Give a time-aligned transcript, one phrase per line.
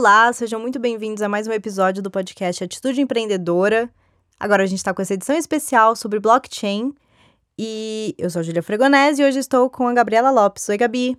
[0.00, 3.90] olá, sejam muito bem-vindos a mais um episódio do podcast Atitude Empreendedora.
[4.38, 6.94] Agora a gente está com essa edição especial sobre blockchain.
[7.58, 10.66] E eu sou a Júlia Fregonese e hoje estou com a Gabriela Lopes.
[10.70, 11.18] Oi, Gabi.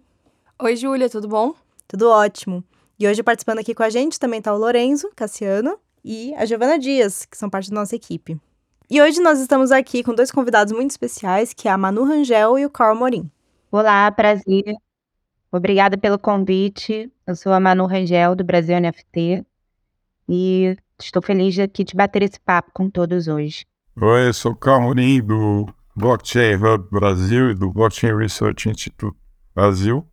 [0.59, 1.53] Oi, Júlia, tudo bom?
[1.87, 2.63] Tudo ótimo.
[2.97, 6.79] E hoje participando aqui com a gente também está o Lorenzo Cassiano e a Giovana
[6.79, 8.41] Dias, que são parte da nossa equipe.
[8.89, 12.57] E hoje nós estamos aqui com dois convidados muito especiais, que é a Manu Rangel
[12.57, 13.29] e o Carl Morim.
[13.71, 14.73] Olá, prazer.
[15.51, 17.11] Obrigada pelo convite.
[17.27, 19.45] Eu sou a Manu Rangel, do Brasil NFT,
[20.29, 23.65] e estou feliz de aqui te bater esse papo com todos hoje.
[24.01, 29.17] Oi, eu sou o Carmorim, do Blockchain Hub Brasil e do Blockchain Research Institute
[29.53, 30.07] Brasil.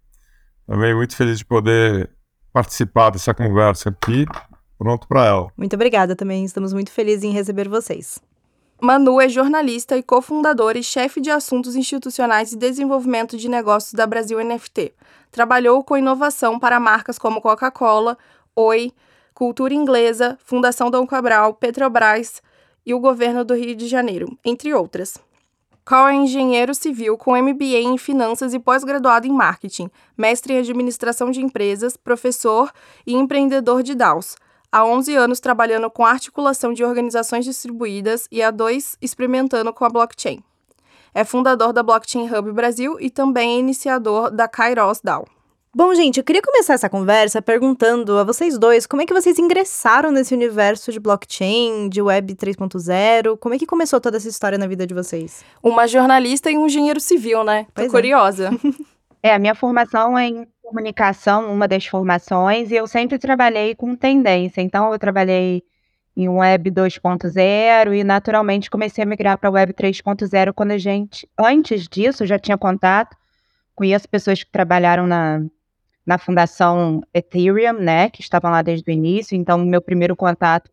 [0.67, 2.11] Também muito feliz de poder
[2.53, 4.27] participar dessa conversa aqui,
[4.77, 5.53] pronto para ela.
[5.57, 8.21] Muito obrigada também, estamos muito felizes em receber vocês.
[8.81, 14.07] Manu é jornalista e cofundadora e chefe de assuntos institucionais e desenvolvimento de negócios da
[14.07, 14.95] Brasil NFT.
[15.33, 18.17] Trabalhou com inovação para marcas como Coca-Cola,
[18.55, 18.93] Oi,
[19.35, 22.41] Cultura Inglesa, Fundação Dom Cabral, Petrobras
[22.87, 25.19] e o governo do Rio de Janeiro, entre outras.
[25.85, 31.33] Carl é engenheiro civil com MBA em finanças e pós-graduado em marketing, mestre em administração
[31.33, 32.71] de empresas, professor
[33.05, 34.37] e empreendedor de DAOs
[34.71, 39.89] há 11 anos trabalhando com articulação de organizações distribuídas e há dois experimentando com a
[39.89, 40.43] blockchain.
[41.15, 45.27] É fundador da Blockchain Hub Brasil e também é iniciador da Kairos DAO.
[45.75, 49.39] Bom, gente, eu queria começar essa conversa perguntando a vocês dois como é que vocês
[49.39, 54.59] ingressaram nesse universo de blockchain, de web 3.0, como é que começou toda essa história
[54.59, 55.45] na vida de vocês?
[55.63, 57.65] Uma jornalista e um engenheiro civil, né?
[57.65, 57.91] Tô Pois é.
[57.91, 58.51] curiosa.
[59.21, 63.97] É, a minha formação é em comunicação, uma das formações, e eu sempre trabalhei com
[63.97, 64.61] tendência.
[64.61, 65.63] Então, eu trabalhei
[66.15, 71.89] em web 2.0 e, naturalmente, comecei a migrar para web 3.0 quando a gente, antes
[71.89, 73.17] disso, já tinha contato.
[73.75, 75.41] Conheço pessoas que trabalharam na,
[76.05, 79.37] na fundação Ethereum, né, que estavam lá desde o início.
[79.37, 80.71] Então, meu primeiro contato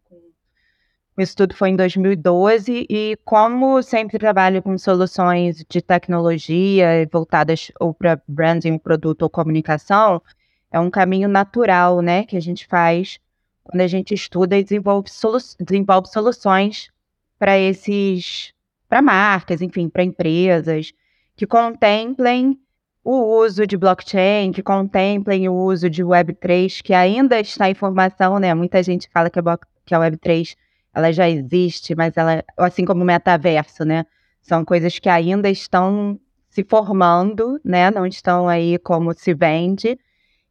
[1.15, 7.07] com com isso tudo foi em 2012 e como sempre trabalho com soluções de tecnologia
[7.09, 10.21] voltadas ou para branding, produto ou comunicação,
[10.69, 13.17] é um caminho natural, né, que a gente faz
[13.63, 16.91] quando a gente estuda e desenvolve, solu desenvolve soluções
[17.39, 18.53] para esses,
[18.89, 20.91] para marcas, enfim, para empresas
[21.35, 22.59] que contemplem
[23.03, 28.39] o uso de blockchain, que contemplem o uso de Web3, que ainda está em formação,
[28.39, 28.53] né?
[28.53, 29.43] Muita gente fala que a,
[29.85, 30.55] que a Web3
[30.95, 34.05] ela já existe, mas ela, assim como o metaverso, né?
[34.41, 36.17] São coisas que ainda estão
[36.49, 37.91] se formando, né?
[37.91, 39.99] Não estão aí como se vende.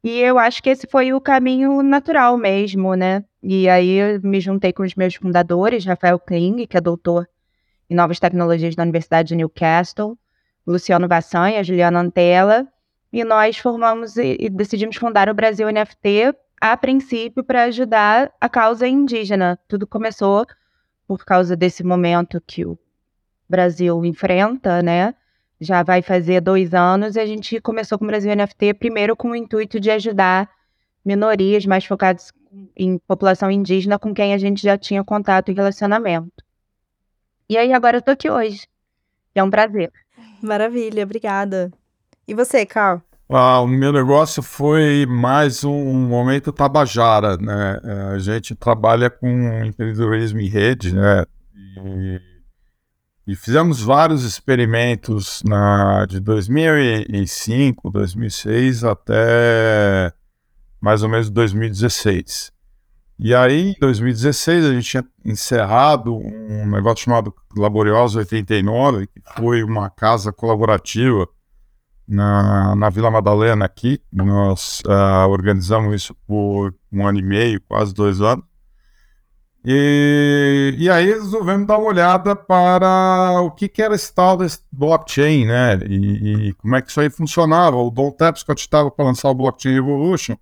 [0.03, 3.23] E eu acho que esse foi o caminho natural mesmo, né?
[3.41, 7.27] E aí eu me juntei com os meus fundadores, Rafael Kling, que é doutor
[7.89, 10.17] em novas tecnologias da Universidade de Newcastle,
[10.65, 12.67] Luciano Vassanha, Juliana Antela,
[13.11, 18.49] e nós formamos e, e decidimos fundar o Brasil NFT a princípio para ajudar a
[18.49, 19.59] causa indígena.
[19.67, 20.45] Tudo começou
[21.07, 22.77] por causa desse momento que o
[23.47, 25.13] Brasil enfrenta, né?
[25.59, 29.29] Já vai fazer dois anos e a gente começou com o Brasil NFT primeiro com
[29.29, 30.49] o intuito de ajudar
[31.03, 32.33] minorias mais focadas
[32.75, 36.43] em população indígena com quem a gente já tinha contato e relacionamento.
[37.47, 38.67] E aí agora eu tô aqui hoje.
[39.33, 39.91] É um prazer.
[40.41, 41.71] Maravilha, obrigada.
[42.27, 43.01] E você, Carl?
[43.27, 47.79] Ah, o meu negócio foi mais um momento tabajara, né?
[47.83, 49.27] Eh, A gente trabalha com
[49.65, 51.25] empreendedorismo em rede, né?
[51.55, 52.21] E,
[53.27, 60.13] e fizemos vários experimentos na, de 2005, 2006 até
[60.79, 62.53] mais ou menos 2016.
[63.17, 69.63] E aí, em 2016, a gente tinha encerrado um negócio chamado Laboriosa 89, que foi
[69.63, 71.27] uma casa colaborativa
[72.07, 74.01] na, na Vila Madalena aqui.
[74.11, 78.43] Nós ah, organizamos isso por um ano e meio, quase dois anos.
[79.67, 84.59] E, e aí resolvemos dar uma olhada para o que, que era esse tal desse
[84.71, 85.79] blockchain, né?
[85.87, 87.75] E, e como é que isso aí funcionava.
[87.75, 90.35] O Don Tapscott estava para lançar o Blockchain Revolution.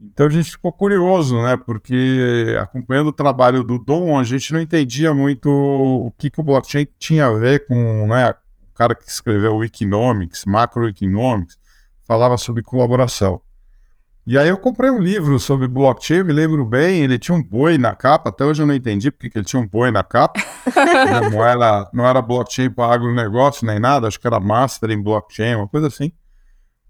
[0.00, 1.56] Então a gente ficou curioso, né?
[1.56, 6.44] Porque acompanhando o trabalho do Dom, a gente não entendia muito o que, que o
[6.44, 8.34] blockchain tinha a ver com né,
[8.74, 11.56] o cara que escreveu o Economics, Macroeconomics,
[12.04, 13.40] falava sobre colaboração.
[14.26, 17.78] E aí eu comprei um livro sobre blockchain, me lembro bem, ele tinha um boi
[17.78, 20.40] na capa, até hoje eu não entendi porque que ele tinha um boi na capa.
[20.74, 25.00] Né, não, era, não era blockchain para agronegócio nem nada, acho que era master em
[25.00, 26.10] blockchain, uma coisa assim.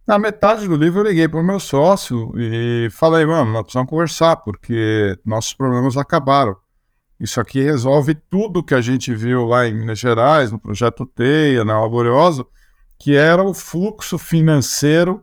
[0.06, 3.90] Na metade do livro eu liguei para o meu sócio e falei, mano, nós precisamos
[3.90, 6.56] conversar, porque nossos problemas acabaram.
[7.19, 11.64] Isso aqui resolve tudo que a gente viu lá em Minas Gerais, no projeto Teia,
[11.64, 12.44] na Laboriosa,
[12.99, 15.22] que era o fluxo financeiro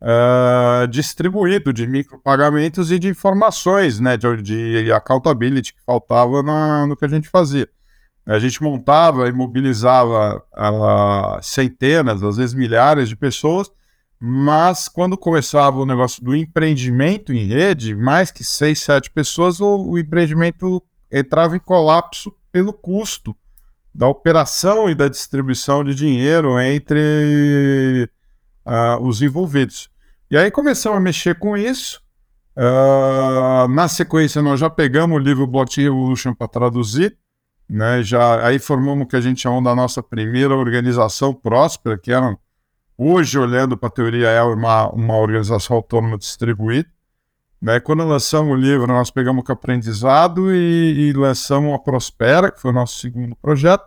[0.00, 6.96] uh, distribuído de micropagamentos e de informações, né, de, de accountability que faltava na, no
[6.96, 7.68] que a gente fazia.
[8.26, 13.70] A gente montava e mobilizava uh, centenas, às vezes milhares de pessoas,
[14.18, 19.90] mas quando começava o negócio do empreendimento em rede, mais que seis, sete pessoas, o,
[19.90, 20.82] o empreendimento
[21.14, 23.36] entrava em colapso pelo custo
[23.94, 28.10] da operação e da distribuição de dinheiro entre
[28.66, 29.88] uh, os envolvidos.
[30.28, 32.02] E aí começamos a mexer com isso.
[32.56, 37.16] Uh, na sequência, nós já pegamos o livro Blockchain Evolution para traduzir.
[37.68, 42.36] Né, já, aí formamos que a gente chama da nossa primeira organização próspera, que era,
[42.98, 46.88] hoje, olhando para a teoria, é uma, uma organização autônoma distribuída.
[47.82, 52.70] Quando lançamos o livro, nós pegamos o aprendizado e, e lançamos a Prospera, que foi
[52.70, 53.84] o nosso segundo projeto.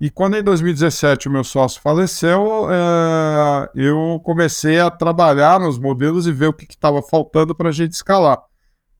[0.00, 6.26] E quando em 2017 o meu sócio faleceu, é, eu comecei a trabalhar nos modelos
[6.26, 8.42] e ver o que estava faltando para a gente escalar.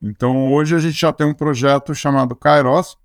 [0.01, 2.97] Então hoje a gente já tem um projeto chamado Kairos,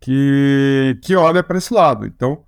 [0.00, 2.06] que, que olha para esse lado.
[2.06, 2.44] Então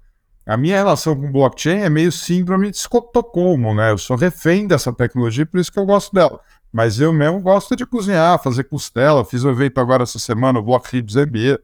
[0.47, 3.91] a minha relação com blockchain é meio síndrome de Estocolmo, né?
[3.91, 6.41] Eu sou refém dessa tecnologia, por isso que eu gosto dela.
[6.76, 9.25] Mas eu mesmo gosto de cozinhar, fazer costela.
[9.25, 11.58] Fiz um evento agora essa semana, o Block Ribs MB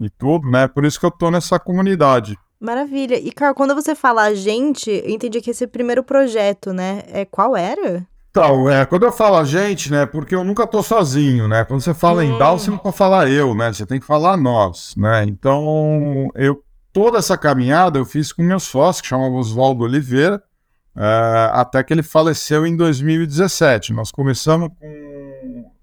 [0.00, 0.66] e tudo, né?
[0.66, 2.38] Por isso que eu tô nessa comunidade.
[2.58, 3.18] Maravilha.
[3.18, 7.02] E, Carl, quando você fala a gente, eu entendi que esse primeiro projeto, né?
[7.08, 8.06] É, qual era?
[8.30, 10.06] Então, é, quando eu falo a gente, né?
[10.06, 11.62] Porque eu nunca tô sozinho, né?
[11.66, 12.24] Quando você fala hum.
[12.24, 13.70] em DAO, você não pode falar eu, né?
[13.70, 15.22] Você tem que falar nós, né?
[15.24, 16.64] Então, eu
[16.94, 20.42] toda essa caminhada eu fiz com meu sócio, que chamava Oswaldo Oliveira,
[20.96, 23.92] é, até que ele faleceu em 2017.
[23.92, 25.16] Nós começamos com.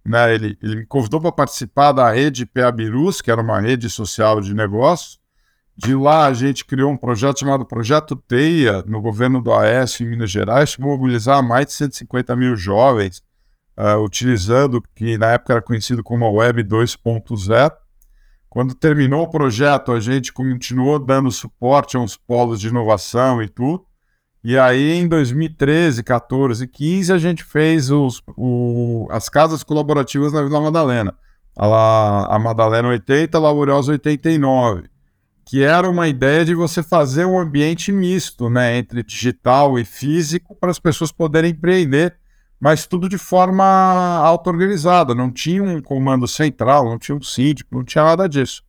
[0.06, 4.42] Né, ele, ele me convidou para participar da rede PABirus, que era uma rede social
[4.42, 5.18] de negócios,
[5.76, 10.10] de lá, a gente criou um projeto chamado Projeto Teia, no governo do Aécio, em
[10.10, 13.24] Minas Gerais, para mobilizar mais de 150 mil jovens,
[13.76, 17.72] uh, utilizando que na época era conhecido como a Web 2.0.
[18.48, 23.50] Quando terminou o projeto, a gente continuou dando suporte a uns polos de inovação e
[23.50, 23.84] tudo.
[24.44, 30.34] E aí, em 2013, 14 e 15, a gente fez os, o, as casas colaborativas
[30.34, 31.16] na Vila Madalena.
[31.58, 34.94] A, a Madalena 80, a Lauriosa 89
[35.46, 40.56] que era uma ideia de você fazer um ambiente misto, né, entre digital e físico,
[40.56, 42.16] para as pessoas poderem empreender,
[42.60, 47.84] mas tudo de forma auto-organizada, não tinha um comando central, não tinha um síndico, não
[47.84, 48.64] tinha nada disso.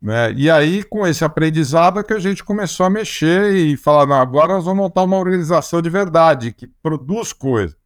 [0.00, 0.32] Né?
[0.32, 4.16] E aí, com esse aprendizado, é que a gente começou a mexer e falar, não,
[4.16, 7.76] agora nós vamos montar uma organização de verdade, que produz coisa,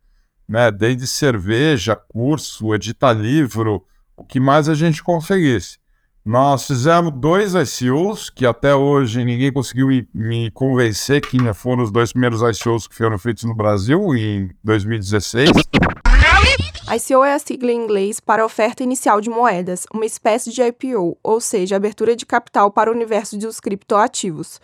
[0.48, 0.70] né?
[0.70, 3.84] desde cerveja, curso, editar livro,
[4.16, 5.78] o que mais a gente conseguisse.
[6.24, 12.12] Nós fizemos dois ICOs, que até hoje ninguém conseguiu me convencer que foram os dois
[12.12, 15.50] primeiros ICOs que foram feitos no Brasil em 2016.
[16.92, 21.16] ICO é a sigla em inglês para oferta inicial de moedas, uma espécie de IPO,
[21.22, 24.60] ou seja, abertura de capital para o universo dos criptoativos.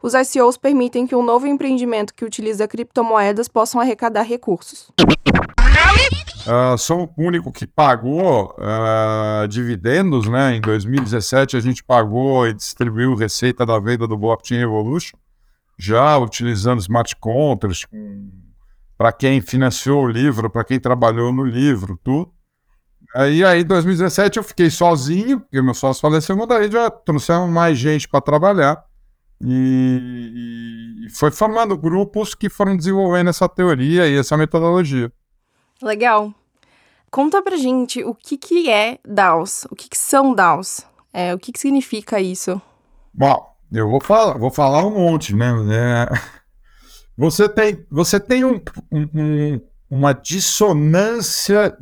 [0.00, 4.88] Os ICOs permitem que um novo empreendimento que utiliza criptomoedas possam arrecadar recursos.
[6.46, 10.54] Uh, sou o único que pagou uh, dividendos, né?
[10.54, 15.16] Em 2017 a gente pagou e distribuiu receita da venda do Blockchain Evolution,
[15.76, 17.86] já utilizando smart contracts
[18.96, 22.32] para quem financiou o livro, para quem trabalhou no livro, tudo.
[23.30, 27.48] E aí, em 2017, eu fiquei sozinho, porque meu sócio faleceu, mas daí já trouxemos
[27.48, 28.84] mais gente para trabalhar.
[29.40, 35.12] E, e foi formando grupos que foram desenvolvendo essa teoria e essa metodologia.
[35.82, 36.32] Legal.
[37.10, 41.38] Conta pra gente o que, que é DAOs, o que, que são DAOs, é, o
[41.38, 42.60] que, que significa isso?
[43.12, 45.52] Bom, eu vou falar, vou falar um monte, né?
[45.70, 46.08] É,
[47.16, 51.76] você tem, você tem um, um, uma dissonância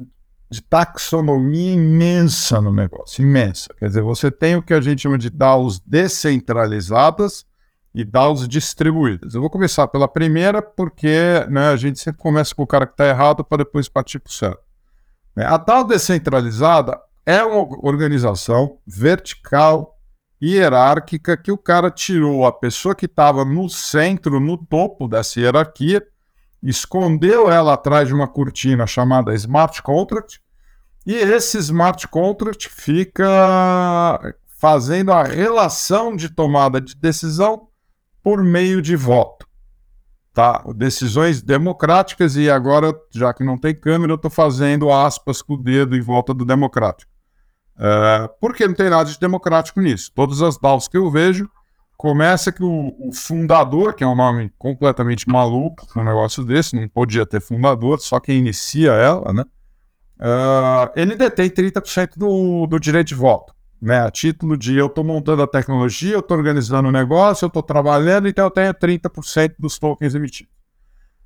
[0.51, 3.73] de taxonomia imensa no negócio, imensa.
[3.79, 7.47] Quer dizer, você tem o que a gente chama de DAOs descentralizadas
[7.95, 9.35] e DAOs distribuídas.
[9.35, 12.93] Eu vou começar pela primeira, porque né, a gente sempre começa com o cara que
[12.93, 14.61] está errado para depois partir para o certo.
[15.35, 19.99] Né, a DAO descentralizada é uma organização vertical
[20.43, 26.05] hierárquica que o cara tirou a pessoa que estava no centro, no topo dessa hierarquia,
[26.63, 30.41] escondeu ela atrás de uma cortina chamada smart contract,
[31.07, 37.69] e esse smart contract fica fazendo a relação de tomada de decisão
[38.23, 39.47] por meio de voto.
[40.33, 40.65] Tá?
[40.75, 45.63] Decisões democráticas, e agora, já que não tem câmera, eu estou fazendo aspas com o
[45.63, 47.12] dedo em volta do democrático.
[47.85, 50.12] É, porque não tem nada de democrático nisso.
[50.15, 51.51] Todas as DAOs que eu vejo
[51.97, 56.89] começa que o, o, fundador, que é um nome completamente maluco, um negócio desse, não
[56.89, 59.45] podia ter fundador, só quem inicia ela, né?
[60.17, 64.01] Uh, ele detém 30% do, do direito de voto, né?
[64.01, 67.62] A título de eu estou montando a tecnologia, eu estou organizando o negócio, eu estou
[67.65, 70.53] trabalhando, então eu tenho 30% dos tokens emitidos.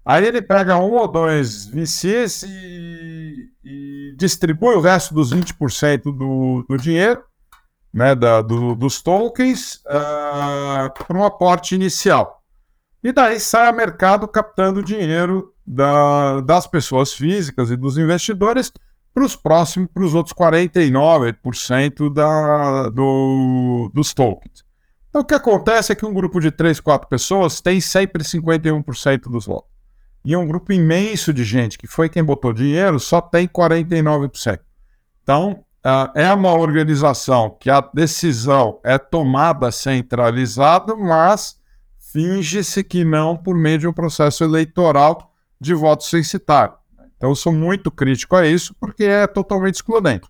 [0.07, 6.65] Aí ele pega um ou dois VCs e, e distribui o resto dos 20% do,
[6.69, 7.21] do dinheiro,
[7.93, 12.45] né, da, do, dos tokens, uh, para um aporte inicial.
[13.03, 18.73] E daí sai a mercado captando dinheiro da, das pessoas físicas e dos investidores
[19.13, 24.65] para os próximos, para os outros 49% da, do, dos tokens.
[25.09, 29.23] Então o que acontece é que um grupo de 3, 4 pessoas tem sempre 51%
[29.23, 29.76] dos votos.
[30.27, 34.59] E um grupo imenso de gente, que foi quem botou dinheiro, só tem 49%.
[35.23, 41.61] Então, uh, é uma organização que a decisão é tomada centralizada, mas
[42.13, 46.75] finge-se que não por meio de um processo eleitoral de voto censitário.
[47.17, 50.27] Então, eu sou muito crítico a isso, porque é totalmente excludente.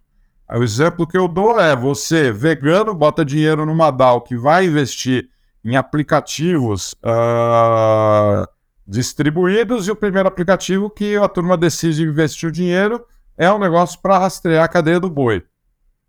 [0.53, 5.31] O exemplo que eu dou é você, vegano, bota dinheiro numa DAO que vai investir
[5.65, 8.47] em aplicativos uh,
[8.87, 13.05] distribuídos e o primeiro aplicativo que a turma decide investir o dinheiro
[13.37, 15.45] é um negócio para rastrear a cadeia do boi.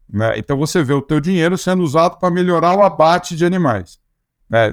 [0.09, 0.37] Né?
[0.37, 3.99] Então você vê o teu dinheiro sendo usado para melhorar o abate de animais.
[4.49, 4.71] Né?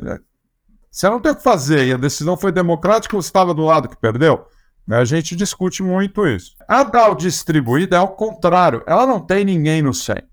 [0.91, 3.65] Você não tem o que fazer e a decisão foi democrática ou você estava do
[3.65, 4.47] lado que perdeu?
[4.87, 4.99] Né?
[4.99, 6.55] A gente discute muito isso.
[6.69, 8.83] A DAO distribuída é o contrário.
[8.87, 10.29] Ela não tem ninguém no centro.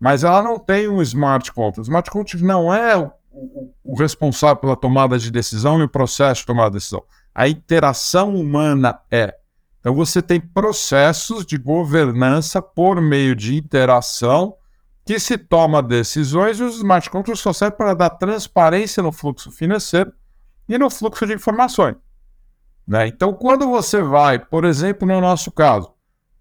[0.00, 1.80] Mas ela não tem um smart contract.
[1.80, 6.46] O smart contract não é o, responsável pela tomada de decisão e o processo de
[6.46, 7.02] tomada de decisão.
[7.34, 9.34] A interação humana é.
[9.80, 14.54] Então você tem processos de governança por meio de interação
[15.04, 19.50] que se toma decisões e os smart contracts só servem para dar transparência no fluxo
[19.50, 20.12] financeiro
[20.68, 21.96] e no fluxo de informações.
[22.86, 23.08] Né?
[23.08, 25.92] Então, quando você vai, por exemplo, no nosso caso,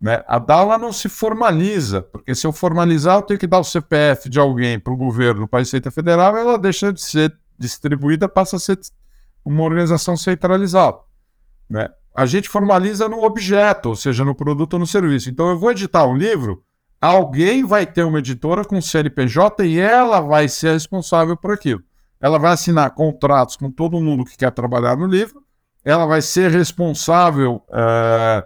[0.02, 0.24] né?
[0.28, 4.28] A DAO não se formaliza, porque se eu formalizar, eu tenho que dar o CPF
[4.28, 8.56] de alguém para o governo, para a Receita Federal, ela deixa de ser distribuída, passa
[8.56, 8.80] a ser
[9.46, 10.98] uma organização centralizada.
[11.70, 11.88] Né?
[12.16, 15.30] A gente formaliza no objeto, ou seja, no produto ou no serviço.
[15.30, 16.64] Então, eu vou editar um livro,
[17.00, 21.84] alguém vai ter uma editora com CNPJ e ela vai ser responsável por aquilo.
[22.20, 25.44] Ela vai assinar contratos com todo mundo que quer trabalhar no livro,
[25.86, 28.44] ela vai ser responsável uh,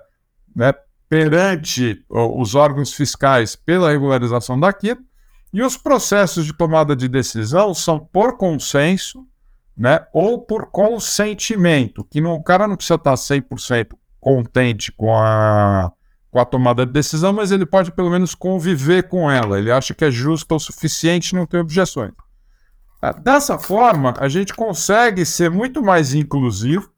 [0.53, 0.73] né,
[1.09, 5.01] perante os órgãos fiscais pela regularização daquilo,
[5.53, 9.25] e os processos de tomada de decisão são por consenso
[9.77, 15.91] né, ou por consentimento, que não, o cara não precisa estar 100% contente com a,
[16.31, 19.93] com a tomada de decisão, mas ele pode pelo menos conviver com ela, ele acha
[19.93, 22.13] que é justo o suficiente não tem objeções.
[23.01, 26.89] Ah, dessa forma, a gente consegue ser muito mais inclusivo,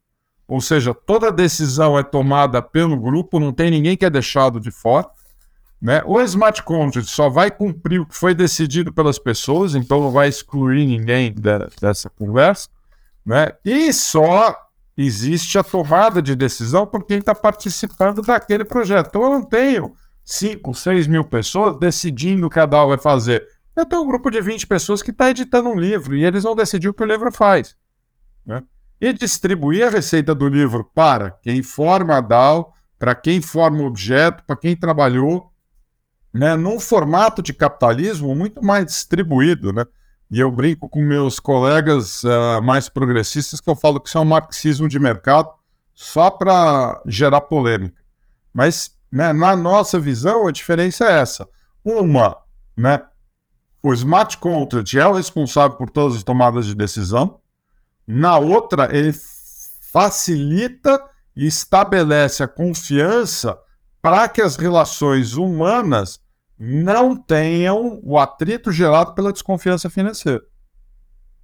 [0.48, 4.70] ou seja, toda decisão é tomada pelo grupo, não tem ninguém que é deixado de
[4.70, 5.06] fora.
[5.80, 6.02] Né?
[6.06, 10.26] O smart contract só vai cumprir o que foi decidido pelas pessoas, então não vai
[10.26, 12.68] excluir ninguém de, dessa conversa.
[13.24, 13.52] Né?
[13.62, 14.56] E só
[14.96, 19.08] existe a tomada de decisão por quem está participando daquele projeto.
[19.08, 23.46] Então eu não tenho 5, 6 mil pessoas decidindo o que a DAO vai fazer.
[23.76, 26.56] Eu tenho um grupo de 20 pessoas que está editando um livro e eles vão
[26.56, 27.76] decidir o que o livro faz.
[28.46, 28.62] Né?
[29.00, 33.86] E distribuir a receita do livro para quem forma a DAO, para quem forma o
[33.86, 35.52] objeto, para quem trabalhou,
[36.32, 39.84] né, num formato de capitalismo muito mais distribuído, né?
[40.30, 44.20] E eu brinco com meus colegas uh, mais progressistas que eu falo que isso é
[44.20, 45.48] um marxismo de mercado
[45.94, 48.02] só para gerar polêmica.
[48.52, 51.48] Mas, né, na nossa visão, a diferença é essa.
[51.82, 52.36] Uma,
[52.76, 53.00] né,
[53.82, 57.40] o smart contract é o responsável por todas as tomadas de decisão,
[58.10, 59.12] na outra, ele
[59.92, 60.98] facilita
[61.36, 63.58] e estabelece a confiança
[64.00, 66.18] para que as relações humanas
[66.58, 70.42] não tenham o atrito gerado pela desconfiança financeira.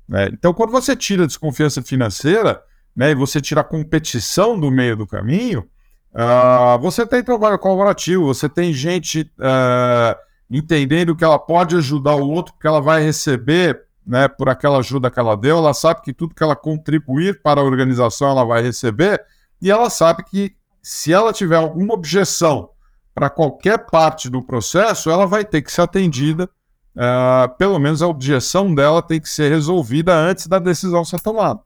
[0.08, 0.30] Né?
[0.32, 2.62] Então, quando você tira a desconfiança financeira
[2.96, 5.68] né, e você tira a competição do meio do caminho,
[6.14, 10.18] uh, você tem trabalho colaborativo, você tem gente uh,
[10.50, 15.10] entendendo que ela pode ajudar o outro, que ela vai receber né, por aquela ajuda
[15.10, 18.62] que ela deu, ela sabe que tudo que ela contribuir para a organização ela vai
[18.62, 19.22] receber,
[19.60, 22.70] e ela sabe que se ela tiver alguma objeção
[23.14, 26.50] para qualquer parte do processo, ela vai ter que ser atendida,
[26.96, 31.60] uh, pelo menos a objeção dela tem que ser resolvida antes da decisão ser tomada.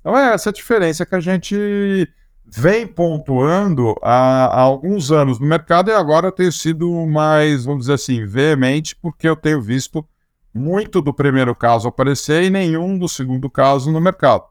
[0.00, 1.56] Então é essa diferença que a gente
[2.44, 7.80] vem pontuando há, há alguns anos no mercado e agora eu tenho sido mais, vamos
[7.80, 10.04] dizer assim, veemente, porque eu tenho visto
[10.54, 14.44] muito do primeiro caso aparecer e nenhum do segundo caso no mercado.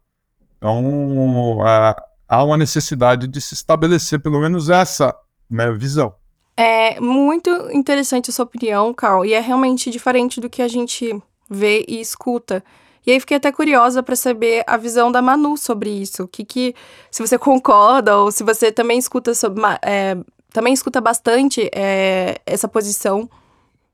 [0.58, 1.96] Então, é,
[2.28, 5.16] há uma necessidade de se estabelecer pelo menos essa
[5.50, 6.14] né, visão.
[6.56, 11.16] É muito interessante a sua opinião, Carl, e é realmente diferente do que a gente
[11.50, 12.64] vê e escuta.
[13.06, 16.24] E aí fiquei até curiosa para saber a visão da Manu sobre isso.
[16.24, 16.76] O que, que
[17.12, 20.18] se você concorda ou se você também escuta sobre, é,
[20.52, 23.30] também escuta bastante é, essa posição.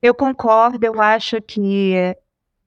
[0.04, 0.86] Eu concordo.
[0.86, 2.14] Eu acho que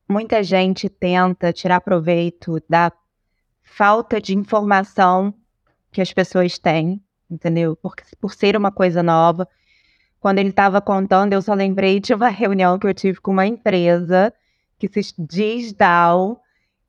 [0.08, 2.90] muita gente tenta tirar proveito da
[3.62, 5.34] falta de informação
[5.92, 6.98] que as pessoas têm,
[7.30, 7.76] entendeu?
[7.76, 9.46] Por, por ser uma coisa nova.
[10.18, 13.46] Quando ele estava contando, eu só lembrei de uma reunião que eu tive com uma
[13.46, 14.32] empresa
[14.78, 16.40] que se diz DAO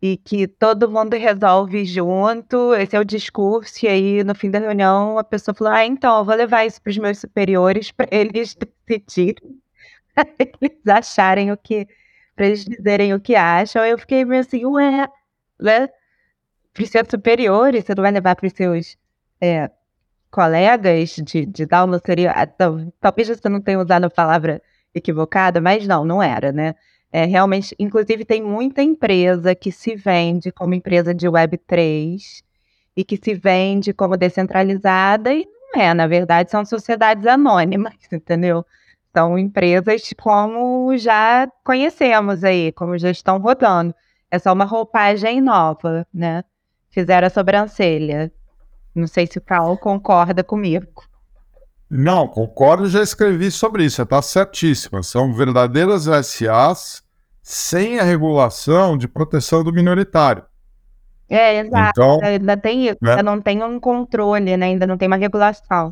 [0.01, 2.73] e que todo mundo resolve junto.
[2.73, 3.85] Esse é o discurso.
[3.85, 6.81] E aí, no fim da reunião, a pessoa falou: Ah, então, eu vou levar isso
[6.81, 8.55] para os meus superiores para eles
[8.87, 9.59] decidirem,
[10.61, 11.87] eles acharem o que,
[12.35, 13.85] para eles dizerem o que acham.
[13.85, 15.07] Eu fiquei meio assim, ué,
[15.59, 15.89] né?
[16.73, 18.97] Para os seus superiores, você não vai levar para os seus
[19.41, 19.69] é,
[20.31, 22.33] colegas de, de dar uma seria.
[23.01, 24.61] Talvez você não tenha usado a palavra
[24.93, 26.75] equivocada, mas não, não era, né?
[27.11, 32.43] É, realmente, inclusive, tem muita empresa que se vende como empresa de Web3
[32.95, 38.65] e que se vende como descentralizada e não é, na verdade, são sociedades anônimas, entendeu?
[39.17, 43.91] São empresas como já conhecemos aí, como já estão rodando.
[44.29, 46.43] É só uma roupagem nova, né?
[46.91, 48.31] Fizeram a sobrancelha.
[48.93, 51.03] Não sei se o Carl concorda comigo.
[51.89, 55.01] Não, concordo, já escrevi sobre isso, está certíssima.
[55.01, 57.01] São verdadeiras SAs
[57.41, 60.43] sem a regulação de proteção do minoritário.
[61.27, 61.99] É, exato.
[61.99, 63.13] Então, ainda tem isso, né?
[63.13, 64.67] ainda não tem um controle, né?
[64.67, 65.91] ainda não tem uma regulação.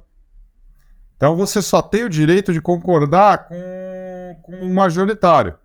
[1.15, 5.55] Então você só tem o direito de concordar com, com o majoritário.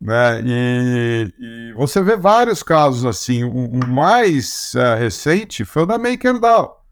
[0.00, 0.42] Né?
[0.44, 3.44] E, e, você vê vários casos assim.
[3.44, 6.86] O, o mais uh, recente foi o da MakerDAO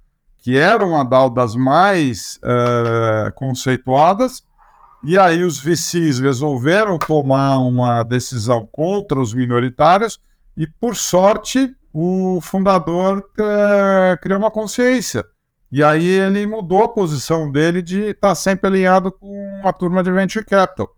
[0.45, 4.45] que era uma DAO das mais uh, conceituadas,
[5.03, 10.21] e aí os VCs resolveram tomar uma decisão contra os minoritários,
[10.55, 15.25] e por sorte o fundador uh, criou uma consciência.
[15.75, 20.05] E aí ele mudou a posição dele de estar tá sempre alinhado com a turma
[20.05, 20.89] de Venture Capital.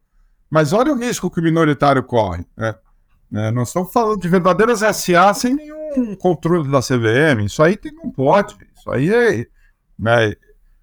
[0.50, 2.44] Mas olha o risco que o minoritário corre.
[2.54, 2.74] Né?
[3.36, 7.46] É, nós estamos falando de verdadeiras SA sem nenhum controle da CVM.
[7.46, 8.54] Isso aí não pode.
[8.76, 9.46] Isso aí é.
[9.98, 10.34] Né,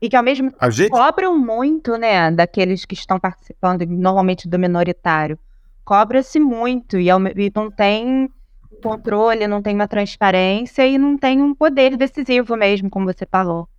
[0.02, 0.90] e que ao mesmo tempo gente...
[0.90, 5.38] cobram muito, né, daqueles que estão participando, normalmente do minoritário.
[5.86, 8.28] Cobra-se muito e, e não tem
[8.82, 13.70] controle, não tem uma transparência e não tem um poder decisivo mesmo, como você falou.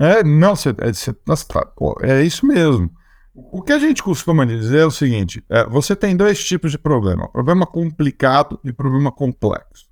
[0.00, 2.90] É, não, é, tá, é isso mesmo.
[3.34, 6.78] O que a gente costuma dizer é o seguinte: é, você tem dois tipos de
[6.78, 9.90] problema: problema complicado e problema complexo.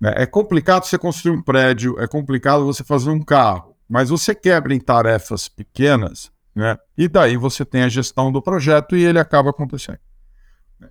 [0.00, 0.14] Né?
[0.16, 4.74] É complicado você construir um prédio, é complicado você fazer um carro, mas você quebra
[4.74, 6.78] em tarefas pequenas, né?
[6.96, 9.98] e daí você tem a gestão do projeto e ele acaba acontecendo.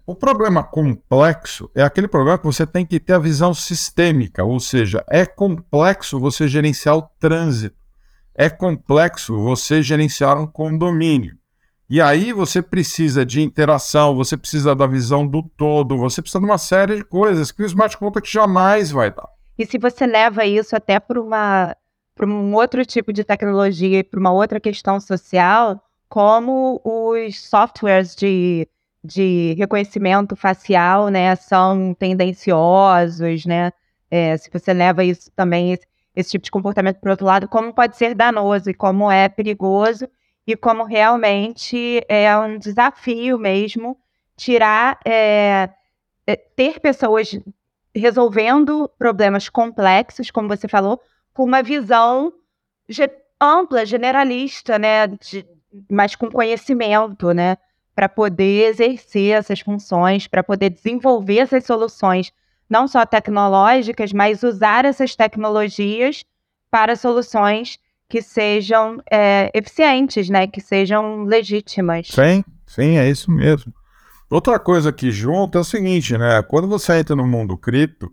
[0.06, 4.60] O problema complexo é aquele problema que você tem que ter a visão sistêmica, ou
[4.60, 7.83] seja, é complexo você gerenciar o trânsito,
[8.36, 11.38] é complexo você gerenciar um condomínio.
[11.90, 16.46] E aí você precisa de interação, você precisa da visão do todo, você precisa de
[16.46, 19.28] uma série de coisas que o smart contract jamais vai dar.
[19.58, 21.76] E se você leva isso até para uma
[22.16, 28.16] para um outro tipo de tecnologia e para uma outra questão social, como os softwares
[28.16, 28.68] de,
[29.04, 33.72] de reconhecimento facial, né, são tendenciosos, né?
[34.12, 35.74] É, se você leva isso também
[36.16, 40.08] esse, tipo de comportamento o outro lado, como pode ser danoso e como é perigoso
[40.46, 43.98] e como realmente é um desafio mesmo
[44.36, 45.70] tirar, é,
[46.28, 47.38] é, ter pessoas
[47.96, 51.00] resolvendo problemas complexos, como você falou,
[51.34, 52.34] com uma visão
[52.90, 55.46] ge ampla, generalista, né, de,
[55.90, 57.58] mas com conhecimento, né,
[57.94, 62.32] para poder exercer essas funções, para poder desenvolver essas soluções,
[62.74, 66.26] não só tecnológicas, mas usar essas tecnologias
[66.72, 67.78] para soluções
[68.10, 70.48] que sejam é, eficientes, né?
[70.48, 72.08] Que sejam legítimas.
[72.08, 73.72] Sim, sim, é isso mesmo.
[74.28, 76.42] Outra coisa que junta é o seguinte, né?
[76.42, 78.12] Quando você entra no mundo cripto,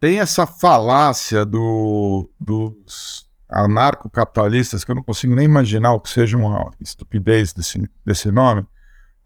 [0.00, 6.38] tem essa falácia do, dos anarcocapitalistas, que eu não consigo nem imaginar o que seja
[6.38, 8.64] uma estupidez desse, desse nome,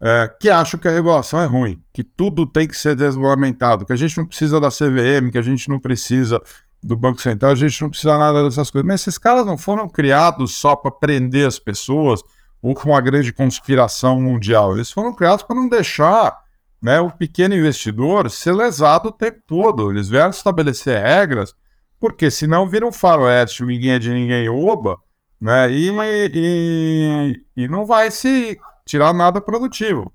[0.01, 3.93] é, que acham que a regulação é ruim, que tudo tem que ser desregulamentado, que
[3.93, 6.41] a gente não precisa da CVM, que a gente não precisa
[6.83, 8.87] do Banco Central, a gente não precisa nada dessas coisas.
[8.87, 12.21] Mas esses caras não foram criados só para prender as pessoas
[12.61, 14.73] ou com uma grande conspiração mundial.
[14.73, 16.37] Eles foram criados para não deixar
[16.81, 19.91] né, o pequeno investidor ser lesado o tempo todo.
[19.91, 21.55] Eles vieram estabelecer regras,
[21.99, 24.97] porque senão vira um faroeste, ninguém é de ninguém oba,
[25.41, 25.91] né, e,
[26.33, 30.11] e, e não vai se tirar nada produtivo.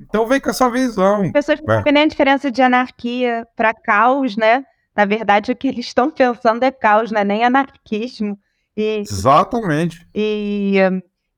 [0.00, 1.22] Então vem com essa visão.
[1.22, 4.64] As pessoas não sabem nem a diferença de anarquia para caos, né?
[4.96, 8.38] Na verdade, o que eles estão pensando é caos, não é nem anarquismo.
[8.76, 10.06] E, Exatamente.
[10.14, 10.76] E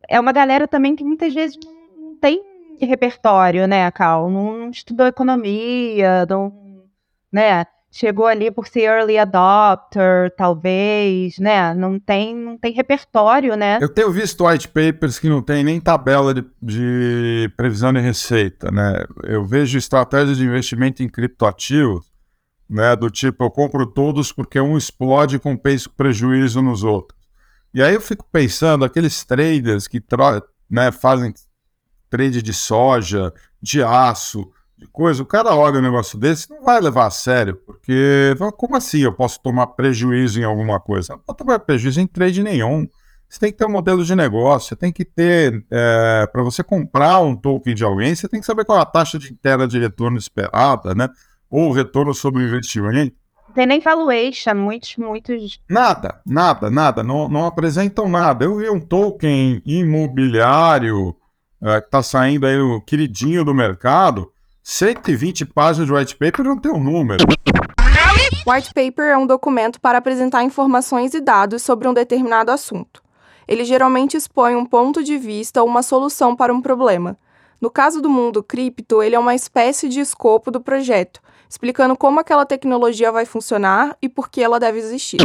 [0.09, 1.59] é uma galera também que muitas vezes
[1.97, 2.43] não tem
[2.81, 4.31] repertório, né, Cal?
[4.31, 6.53] Não estudou economia, não,
[7.33, 7.67] né?
[7.93, 11.75] Chegou ali por ser early adopter, talvez, né?
[11.75, 13.79] Não tem, não tem repertório, né?
[13.81, 18.71] Eu tenho visto white papers que não tem nem tabela de, de previsão de receita,
[18.71, 19.05] né?
[19.25, 22.07] Eu vejo estratégias de investimento em criptoativos,
[22.69, 22.95] né?
[22.95, 27.19] Do tipo, eu compro todos porque um explode compensa prejuízo nos outros.
[27.75, 30.01] E aí eu fico pensando, aqueles traders que
[30.71, 31.33] né, fazem
[32.09, 36.81] trade de soja, de aço, de coisa, o cara olha um negócio desse não vai
[36.81, 41.13] levar a sério, porque como assim eu posso tomar prejuízo em alguma coisa?
[41.13, 42.89] Não pode tomar prejuízo em trade nenhum.
[43.29, 46.65] Você tem que ter um modelo de negócio, você tem que ter, é, para você
[46.65, 49.69] comprar um token de alguém, você tem que saber qual é a taxa de interna
[49.69, 51.09] de retorno esperada, né?
[51.49, 53.15] Ou o retorno sobre o investimento.
[53.55, 55.61] Tem nem valuation, muitos, muitos.
[55.69, 58.45] Nada, nada, nada, não, não apresentam nada.
[58.45, 61.15] Eu vi um token imobiliário
[61.63, 64.33] é, que está saindo aí, o queridinho do mercado,
[64.73, 67.25] 120 páginas de white paper não tem um número.
[68.47, 73.03] White paper é um documento para apresentar informações e dados sobre um determinado assunto.
[73.49, 77.19] Ele geralmente expõe um ponto de vista ou uma solução para um problema.
[77.61, 82.21] No caso do mundo cripto, ele é uma espécie de escopo do projeto, explicando como
[82.21, 85.19] aquela tecnologia vai funcionar e por que ela deve existir.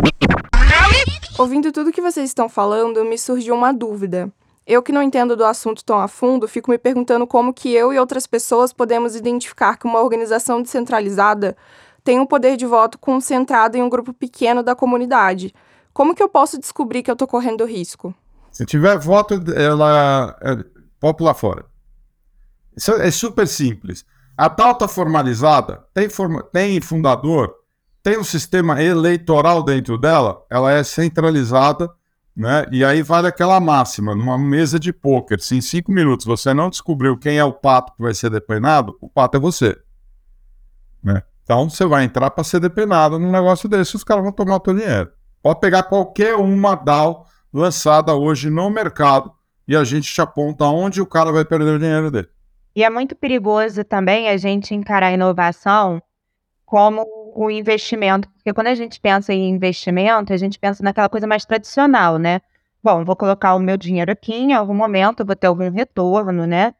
[1.37, 4.33] Ouvindo tudo que vocês estão falando, me surgiu uma dúvida.
[4.67, 7.93] Eu que não entendo do assunto tão a fundo, fico me perguntando como que eu
[7.93, 11.55] e outras pessoas podemos identificar que uma organização descentralizada
[12.03, 15.53] tem um poder de voto concentrado em um grupo pequeno da comunidade.
[15.93, 18.13] Como que eu posso descobrir que eu estou correndo risco?
[18.51, 20.57] Se tiver voto, ela é,
[20.99, 21.65] pode pular fora.
[22.75, 24.03] Isso é super simples.
[24.37, 27.53] A está formalizada, tem, forma, tem fundador,
[28.01, 31.89] tem um sistema eleitoral dentro dela, ela é centralizada
[32.35, 32.65] né?
[32.71, 36.69] E aí vale aquela máxima, numa mesa de pôquer, se em cinco minutos você não
[36.69, 39.77] descobriu quem é o pato que vai ser depenado, o pato é você.
[41.01, 41.23] Né?
[41.43, 44.59] Então você vai entrar para ser depenado num negócio desse, os caras vão tomar o
[44.59, 45.11] teu dinheiro.
[45.41, 49.31] Pode pegar qualquer uma DAO lançada hoje no mercado
[49.67, 52.27] e a gente te aponta onde o cara vai perder o dinheiro dele.
[52.75, 56.01] E é muito perigoso também a gente encarar a inovação
[56.65, 61.27] como o investimento, porque quando a gente pensa em investimento, a gente pensa naquela coisa
[61.27, 62.41] mais tradicional, né?
[62.81, 66.73] Bom, vou colocar o meu dinheiro aqui, em algum momento vou ter algum retorno, né?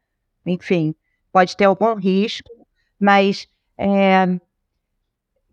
[0.46, 0.96] Enfim,
[1.32, 2.50] pode ter algum risco,
[2.98, 4.40] mas é,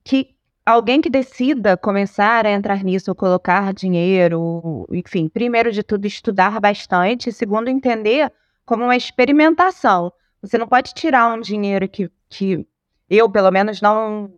[0.04, 6.06] que alguém que decida começar a entrar nisso, ou colocar dinheiro, enfim, primeiro de tudo,
[6.06, 8.32] estudar bastante, segundo, entender
[8.64, 10.12] como uma experimentação.
[10.40, 12.64] Você não pode tirar um dinheiro que, que
[13.10, 14.32] eu, pelo menos, não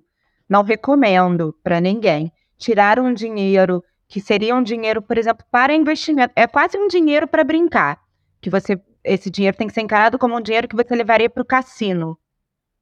[0.48, 2.32] não recomendo para ninguém.
[2.56, 6.32] Tirar um dinheiro que seria um dinheiro, por exemplo, para investimento.
[6.36, 8.00] É quase um dinheiro para brincar.
[8.40, 11.42] Que você, esse dinheiro tem que ser encarado como um dinheiro que você levaria para
[11.42, 12.18] o cassino.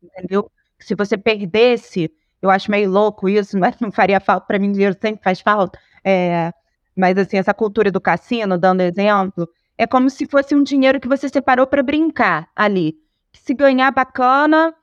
[0.03, 0.51] Entendeu?
[0.79, 4.96] Se você perdesse, eu acho meio louco isso, mas não faria falta para mim, dinheiro
[5.01, 5.79] sempre faz falta.
[6.05, 6.53] É,
[6.96, 9.48] mas assim, essa cultura do cassino, dando exemplo,
[9.79, 12.96] é como se fosse um dinheiro que você separou para brincar ali.
[13.33, 14.75] Se ganhar, bacana,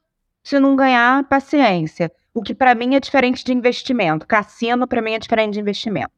[0.44, 2.12] se não ganhar, paciência.
[2.40, 4.26] O que para mim é diferente de investimento.
[4.26, 6.14] Cassino para mim é diferente de investimento.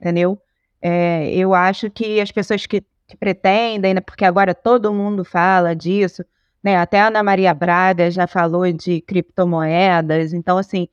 [0.00, 0.40] Entendeu?
[0.80, 5.76] É, eu acho que as pessoas que, que pretendem, né, porque agora todo mundo fala
[5.76, 6.24] disso,
[6.64, 6.78] né?
[6.78, 10.32] Até a Ana Maria Braga já falou de criptomoedas.
[10.32, 10.88] Então, assim,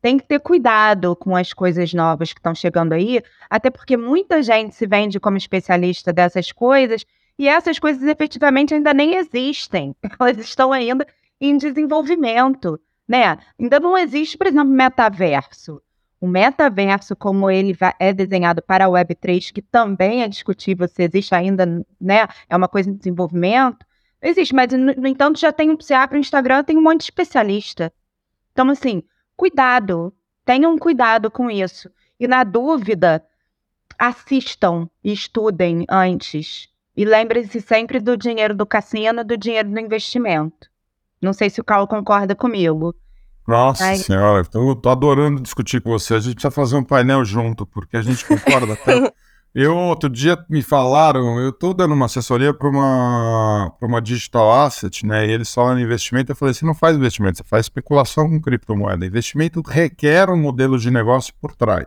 [0.00, 4.44] tem que ter cuidado com as coisas novas que estão chegando aí, até porque muita
[4.44, 7.04] gente se vende como especialista dessas coisas
[7.36, 9.92] e essas coisas efetivamente ainda nem existem.
[10.20, 11.04] Elas estão ainda
[11.40, 13.38] em desenvolvimento né?
[13.58, 15.80] Ainda não existe, por exemplo, metaverso.
[16.20, 21.34] O metaverso, como ele é desenhado para a Web3, que também é discutível se existe
[21.34, 21.66] ainda,
[22.00, 22.26] né?
[22.48, 23.84] É uma coisa em desenvolvimento.
[24.22, 27.04] Existe, mas, no, no entanto, já tem, você abre o Instagram, tem um monte de
[27.04, 27.92] especialista.
[28.52, 29.02] Então, assim,
[29.36, 30.14] cuidado.
[30.46, 31.90] Tenham cuidado com isso.
[32.18, 33.22] E, na dúvida,
[33.98, 36.68] assistam e estudem antes.
[36.96, 40.70] E lembrem-se sempre do dinheiro do cassino do dinheiro do investimento.
[41.20, 42.94] Não sei se o Carl concorda comigo.
[43.46, 43.96] Nossa Ai.
[43.96, 46.14] senhora, eu tô adorando discutir com você.
[46.14, 49.12] A gente precisa fazer um painel junto, porque a gente concorda até,
[49.54, 55.06] Eu, outro dia, me falaram, eu estou dando uma assessoria para uma, uma digital asset,
[55.06, 55.26] né?
[55.26, 56.32] E eles falam investimento.
[56.32, 59.06] Eu falei: você não faz investimento, você faz especulação com criptomoeda.
[59.06, 61.86] Investimento requer um modelo de negócio por trás.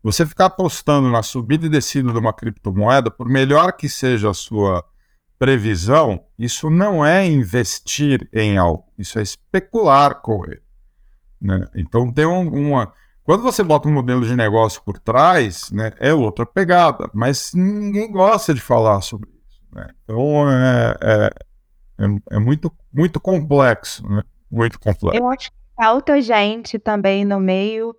[0.00, 4.34] Você ficar apostando na subida e descida de uma criptomoeda, por melhor que seja a
[4.34, 4.84] sua
[5.42, 10.62] previsão, isso não é investir em algo, isso é especular com ele.
[11.40, 11.66] Né?
[11.74, 12.92] Então tem um, uma.
[13.24, 18.08] Quando você bota um modelo de negócio por trás, né, é outra pegada, mas ninguém
[18.12, 19.60] gosta de falar sobre isso.
[19.72, 19.88] Né?
[20.04, 21.30] Então é, é,
[21.98, 24.22] é, é, muito, muito complexo, né?
[24.48, 25.20] muito complexo.
[25.20, 27.96] Eu acho que falta gente também no meio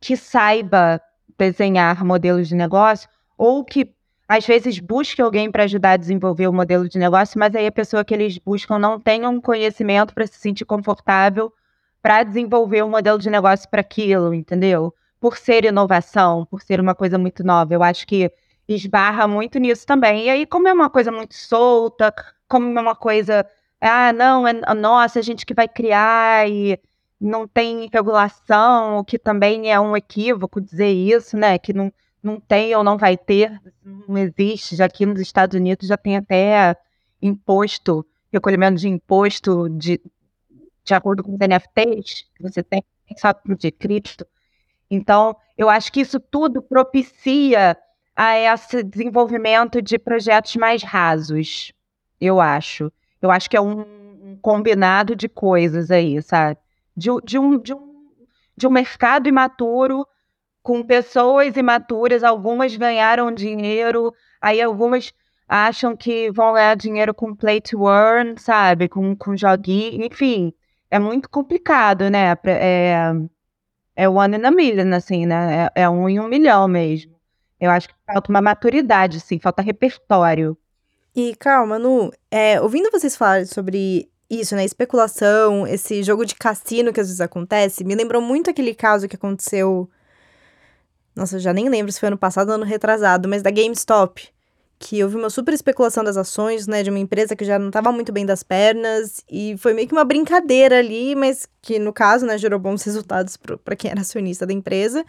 [0.00, 1.00] que saiba
[1.36, 3.92] desenhar modelos de negócio ou que
[4.36, 7.72] às vezes busque alguém para ajudar a desenvolver o modelo de negócio, mas aí a
[7.72, 11.52] pessoa que eles buscam não tem um conhecimento para se sentir confortável
[12.00, 14.94] para desenvolver um modelo de negócio para aquilo, entendeu?
[15.20, 17.74] Por ser inovação, por ser uma coisa muito nova.
[17.74, 18.32] Eu acho que
[18.66, 20.24] esbarra muito nisso também.
[20.24, 22.10] E aí, como é uma coisa muito solta,
[22.48, 23.46] como é uma coisa,
[23.82, 26.80] ah, não, é nossa, a gente que vai criar e
[27.20, 31.58] não tem regulação, o que também é um equívoco dizer isso, né?
[31.58, 31.92] Que não,
[32.22, 34.76] não tem ou não vai ter, não existe.
[34.76, 36.76] Já aqui nos Estados Unidos já tem até
[37.20, 40.00] imposto, recolhimento de imposto de,
[40.84, 42.84] de acordo com os NFTs que você tem,
[43.16, 44.26] só de cripto.
[44.90, 47.76] Então, eu acho que isso tudo propicia
[48.14, 51.72] a esse desenvolvimento de projetos mais rasos,
[52.20, 52.92] eu acho.
[53.20, 56.58] Eu acho que é um, um combinado de coisas aí, sabe?
[56.96, 58.06] de, de, um, de, um,
[58.56, 60.06] de um mercado imaturo,
[60.62, 65.12] com pessoas imaturas, algumas ganharam dinheiro, aí algumas
[65.48, 68.88] acham que vão ganhar dinheiro com play to earn, sabe?
[68.88, 70.52] Com, com joguinho, enfim,
[70.90, 72.36] é muito complicado, né?
[72.46, 73.12] É,
[73.96, 75.68] é one in a million, assim, né?
[75.74, 77.12] É, é um em um milhão mesmo.
[77.60, 80.56] Eu acho que falta uma maturidade, assim, falta repertório.
[81.14, 84.64] E calma, Nu, é, ouvindo vocês falarem sobre isso, né?
[84.64, 89.16] Especulação, esse jogo de cassino que às vezes acontece, me lembrou muito aquele caso que
[89.16, 89.90] aconteceu.
[91.14, 94.28] Nossa, eu já nem lembro se foi ano passado ou ano retrasado, mas da GameStop.
[94.78, 96.82] Que houve uma super especulação das ações, né?
[96.82, 99.22] De uma empresa que já não estava muito bem das pernas.
[99.30, 103.36] E foi meio que uma brincadeira ali, mas que no caso, né, gerou bons resultados
[103.36, 105.04] para quem era acionista da empresa.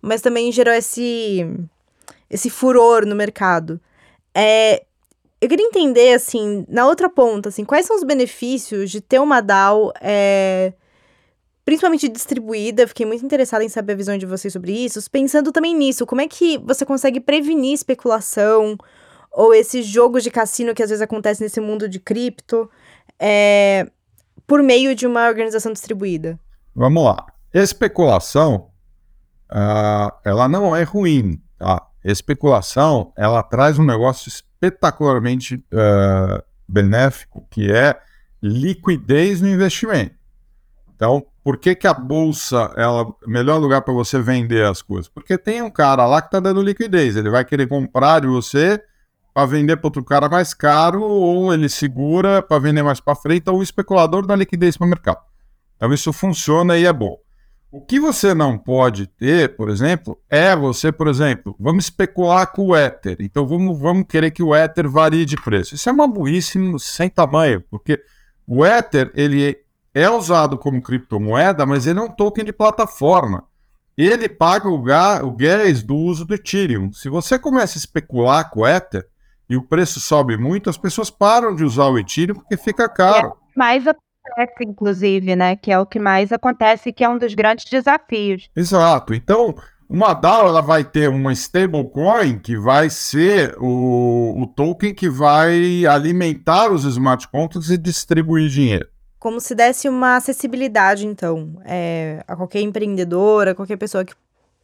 [0.00, 1.46] Mas também gerou esse,
[2.30, 3.78] esse furor no mercado.
[4.34, 4.84] É,
[5.42, 9.40] eu queria entender, assim, na outra ponta, assim, quais são os benefícios de ter uma
[9.40, 10.72] DAO, é,
[11.64, 12.86] principalmente distribuída?
[12.86, 15.00] Fiquei muito interessada em saber a visão de vocês sobre isso.
[15.10, 18.76] Pensando também nisso, como é que você consegue prevenir especulação
[19.30, 22.70] ou esses jogos de cassino que às vezes acontecem nesse mundo de cripto
[23.18, 23.90] é,
[24.46, 26.38] por meio de uma organização distribuída?
[26.74, 27.26] Vamos lá.
[27.52, 28.70] Especulação,
[29.50, 31.86] uh, ela não é ruim, tá?
[32.04, 38.00] Especulação, ela traz um negócio espetacularmente uh, benéfico, que é
[38.42, 40.16] liquidez no investimento.
[40.94, 45.08] Então, por que, que a bolsa é o melhor lugar para você vender as coisas?
[45.08, 48.80] Porque tem um cara lá que está dando liquidez, ele vai querer comprar de você
[49.34, 53.48] para vender para outro cara mais caro, ou ele segura para vender mais para frente,
[53.48, 55.20] ou o especulador dá liquidez para o mercado.
[55.76, 57.16] Então, isso funciona e é bom.
[57.72, 62.66] O que você não pode ter, por exemplo, é você, por exemplo, vamos especular com
[62.66, 63.16] o Ether.
[63.18, 65.74] Então vamos, vamos querer que o Ether varie de preço.
[65.74, 67.98] Isso é uma burrice sem tamanho, porque
[68.46, 69.56] o Ether ele
[69.94, 73.44] é usado como criptomoeda, mas ele é um token de plataforma.
[73.96, 76.92] Ele paga o, o gas do uso do Ethereum.
[76.92, 79.06] Se você começa a especular com o Ether
[79.48, 83.28] e o preço sobe muito, as pessoas param de usar o Ethereum porque fica caro.
[83.28, 83.94] É, mas a
[84.60, 85.56] inclusive, né?
[85.56, 88.48] Que é o que mais acontece, que é um dos grandes desafios.
[88.56, 89.12] Exato.
[89.12, 89.54] Então,
[89.88, 95.84] uma DAO ela vai ter uma stablecoin que vai ser o, o token que vai
[95.84, 98.88] alimentar os smart contracts e distribuir dinheiro.
[99.22, 104.14] Como se desse uma acessibilidade, então, é, a qualquer empreendedora, qualquer pessoa que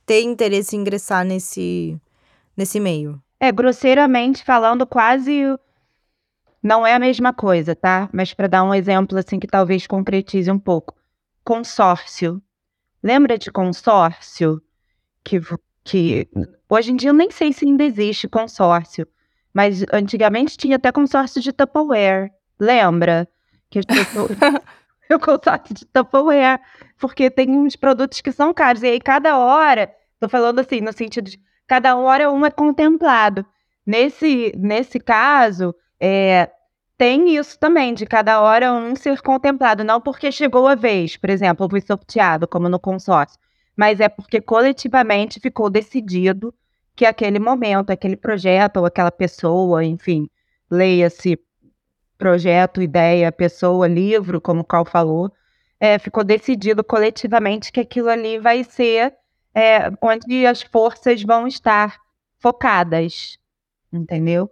[0.05, 1.97] tem interesse em ingressar nesse,
[2.57, 3.23] nesse meio.
[3.39, 5.43] É, grosseiramente falando, quase
[6.61, 8.11] não é a mesma coisa, tá?
[8.13, 10.93] Mas para dar um exemplo assim que talvez concretize um pouco.
[11.45, 12.43] Consórcio.
[13.01, 14.61] Lembra de consórcio?
[15.23, 15.41] Que,
[15.85, 16.29] que
[16.69, 19.07] hoje em dia eu nem sei se ainda existe consórcio,
[19.55, 22.33] mas antigamente tinha até consórcio de Tupperware.
[22.59, 23.29] Lembra?
[23.71, 23.81] Que
[25.15, 26.61] o consórcio de Tupperware,
[26.99, 28.83] porque tem uns produtos que são caros.
[28.83, 33.45] E aí cada hora, tô falando assim, no sentido de cada hora um é contemplado.
[33.87, 36.51] Nesse, nesse caso, é,
[36.99, 41.31] tem isso também, de cada hora um ser contemplado, não porque chegou a vez, por
[41.31, 43.39] exemplo, eu fui sorteado, como no consórcio,
[43.77, 46.53] mas é porque coletivamente ficou decidido
[46.97, 50.29] que aquele momento, aquele projeto ou aquela pessoa, enfim,
[50.69, 51.39] leia-se
[52.19, 55.33] projeto, ideia, pessoa, livro, como o Carl falou,
[55.81, 59.15] é, ficou decidido coletivamente que aquilo ali vai ser
[59.55, 61.97] é, onde as forças vão estar
[62.41, 63.39] focadas,
[63.93, 64.51] entendeu?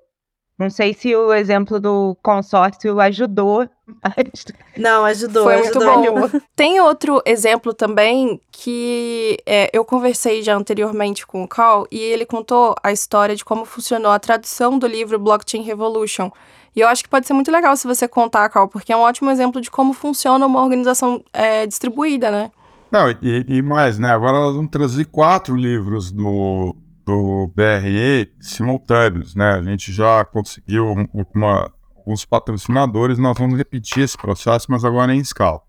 [0.59, 3.69] Não sei se o exemplo do consórcio ajudou.
[4.03, 4.47] Mas...
[4.77, 5.45] Não, ajudou.
[5.45, 5.99] Foi ajudou.
[5.99, 6.41] muito bom.
[6.57, 12.25] Tem outro exemplo também que é, eu conversei já anteriormente com o Carl e ele
[12.25, 16.31] contou a história de como funcionou a tradução do livro Blockchain Revolution.
[16.77, 19.01] E eu acho que pode ser muito legal se você contar, Carl, porque é um
[19.01, 22.51] ótimo exemplo de como funciona uma organização é, distribuída, né?
[22.93, 24.11] Não, e, e mais, né?
[24.11, 29.53] Agora nós vamos trazer quatro livros do, do BRE simultâneos, né?
[29.53, 30.95] A gente já conseguiu
[31.35, 35.63] uma, alguns patrocinadores, nós vamos repetir esse processo, mas agora em escala.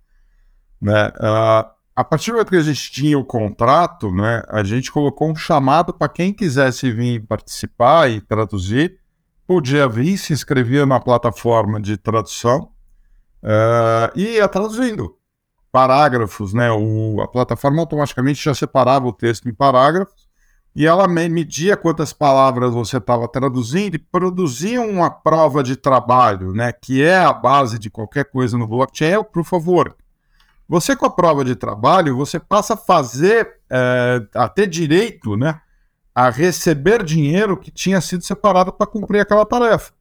[0.82, 1.08] Né?
[1.08, 5.32] Uh, a partir do momento que a gente tinha o contrato, né, a gente colocou
[5.32, 9.00] um chamado para quem quisesse vir participar e traduzir,
[9.48, 12.70] podia vir, se inscrevia na plataforma de tradução
[13.42, 15.16] uh, e ia traduzindo
[15.72, 16.72] parágrafos, né?
[16.72, 20.28] O, a plataforma automaticamente já separava o texto em parágrafos
[20.76, 26.72] e ela media quantas palavras você estava traduzindo e produzia uma prova de trabalho, né,
[26.72, 29.96] que é a base de qualquer coisa no blockchain, é of work.
[30.70, 35.60] Você com a prova de trabalho, você passa a fazer, é, a ter direito, né,
[36.18, 39.94] a receber dinheiro que tinha sido separado para cumprir aquela tarefa.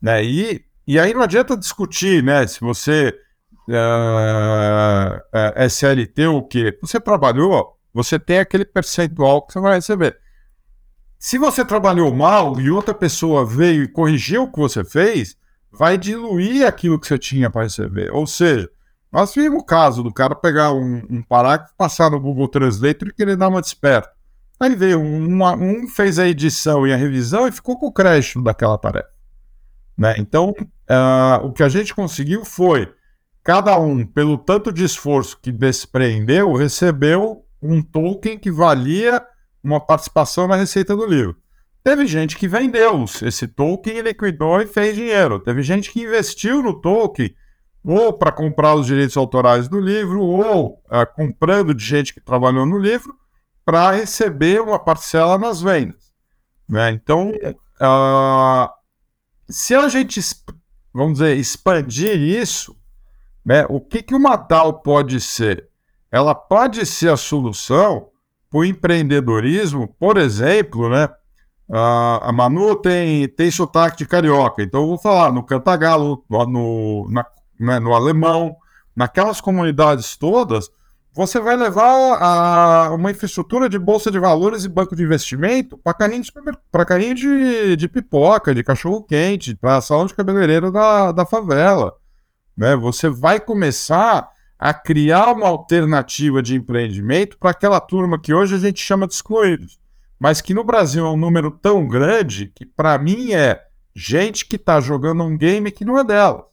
[0.00, 0.22] Né?
[0.22, 3.12] E, e aí não adianta discutir, né, se você
[3.68, 5.22] é,
[5.56, 6.78] é, SLT ou o quê.
[6.80, 10.16] Você trabalhou, você tem aquele percentual que você vai receber.
[11.18, 15.36] Se você trabalhou mal e outra pessoa veio e corrigiu o que você fez,
[15.72, 18.12] vai diluir aquilo que você tinha para receber.
[18.12, 18.70] Ou seja,
[19.10, 23.12] nós vimos o caso do cara pegar um, um parágrafo, passar no Google Translator e
[23.12, 24.16] querer dar uma desperta.
[24.60, 28.42] Aí veio um, um fez a edição e a revisão e ficou com o crédito
[28.42, 29.10] daquela tarefa.
[29.96, 30.14] Né?
[30.18, 32.92] Então, uh, o que a gente conseguiu foi
[33.42, 39.24] cada um, pelo tanto de esforço que desprendeu, recebeu um token que valia
[39.62, 41.36] uma participação na receita do livro.
[41.82, 45.40] Teve gente que vendeu esse token, liquidou e fez dinheiro.
[45.40, 47.34] Teve gente que investiu no token
[47.84, 52.66] ou para comprar os direitos autorais do livro, ou uh, comprando de gente que trabalhou
[52.66, 53.14] no livro,
[53.68, 56.10] para receber uma parcela nas vendas.
[56.66, 56.90] Né?
[56.92, 58.70] Então, uh,
[59.46, 60.18] se a gente,
[60.90, 62.74] vamos dizer, expandir isso,
[63.44, 65.68] né, o que, que uma DAO pode ser?
[66.10, 68.08] ela pode ser a solução
[68.50, 71.08] para o empreendedorismo, por exemplo, né?
[71.70, 77.26] A, Manu tem, tem sotaque de carioca, então eu vou falar no cantagalo, no, na,
[77.60, 78.56] né, no alemão,
[78.96, 80.70] naquelas comunidades todas,
[81.18, 85.92] você vai levar a, uma infraestrutura de bolsa de valores e banco de investimento para
[85.92, 86.32] carrinho, de,
[86.86, 91.92] carrinho de, de pipoca, de cachorro-quente, para salão de cabeleireiro da, da favela.
[92.56, 92.76] Né?
[92.76, 98.58] Você vai começar a criar uma alternativa de empreendimento para aquela turma que hoje a
[98.58, 99.80] gente chama de excluídos,
[100.20, 103.60] mas que no Brasil é um número tão grande que para mim é
[103.92, 106.46] gente que está jogando um game que não é dela.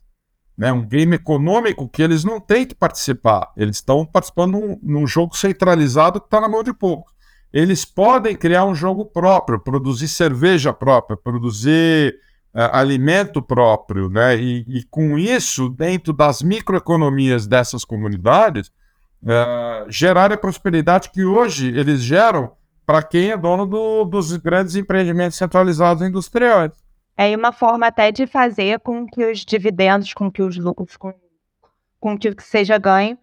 [0.58, 3.52] Né, um game econômico que eles não têm que participar.
[3.58, 7.13] Eles estão participando num, jogo centralizado que está na mão de poucos.
[7.52, 12.15] Eles podem criar um jogo próprio, produzir cerveja própria, produzir
[12.54, 14.38] uh, alimento próprio, né?
[14.38, 18.72] E, e, com isso, dentro das microeconomias dessas comunidades,
[19.24, 22.54] uh, gerar a prosperidade que hoje eles geram
[22.86, 26.72] para quem é dono do, dos grandes empreendimentos centralizados industriais.
[27.17, 31.13] É uma forma até de fazer com que os dividendos, com que os lucros, com,
[31.99, 33.17] com que seja ganho,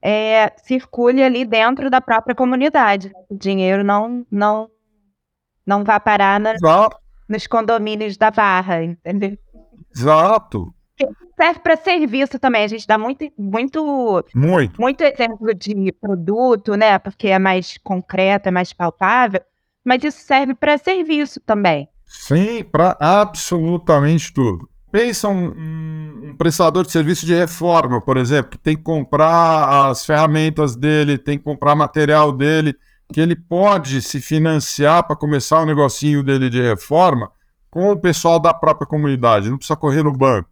[0.00, 3.10] é, circule ali dentro da própria comunidade.
[3.28, 4.70] O dinheiro não não
[5.66, 6.52] não vai parar na,
[7.28, 9.38] nos condomínios da Barra, entendeu?
[9.94, 10.74] Exato.
[11.36, 12.64] Serve para serviço também.
[12.64, 16.98] A gente dá muito, muito, muito, muito exemplo de produto, né?
[16.98, 19.40] Porque é mais concreto, é mais palpável.
[19.84, 21.88] Mas isso serve para serviço também.
[22.18, 24.68] Sim, para absolutamente tudo.
[24.90, 30.06] Pensa um, um, prestador de serviço de reforma, por exemplo, que tem que comprar as
[30.06, 32.74] ferramentas dele, tem que comprar material dele
[33.12, 37.30] que ele pode se financiar para começar o negocinho dele de reforma
[37.70, 40.50] com o pessoal da própria comunidade, não precisa correr no banco.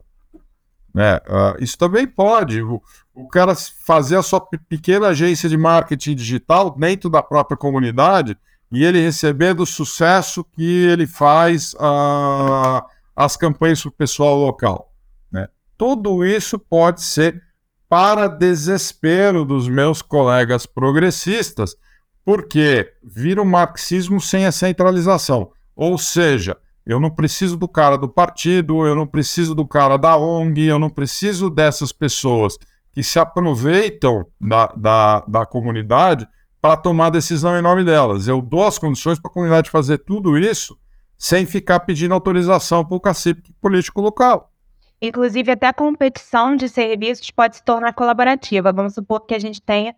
[0.93, 1.16] Né?
[1.18, 2.61] Uh, isso também pode.
[2.61, 2.82] O,
[3.14, 8.37] o, cara fazer a sua pequena agência de marketing digital dentro da própria comunidade
[8.73, 12.83] e ele receber do sucesso que ele faz uh,
[13.14, 14.91] as campanhas para o pessoal local.
[15.31, 15.47] Né?
[15.77, 17.43] Tudo isso pode ser
[17.87, 21.77] para desespero dos meus colegas progressistas,
[22.25, 25.51] Porque vira um marxismo sem a centralização.
[25.75, 26.57] Ou seja,
[26.87, 30.79] eu não preciso do cara do partido, eu não preciso do cara da ONG, eu
[30.79, 32.57] não preciso dessas pessoas
[32.93, 36.27] que se aproveitam da, da, da comunidade
[36.63, 38.29] para tomar decisão em nome delas.
[38.29, 40.79] Eu dou as condições para a comunidade fazer tudo isso
[41.19, 44.53] sem ficar pedindo autorização para o cacique político local.
[45.01, 48.73] Inclusive, até a competição de serviços pode se tornar colaborativa.
[48.73, 49.97] Vamos supor que a gente tenha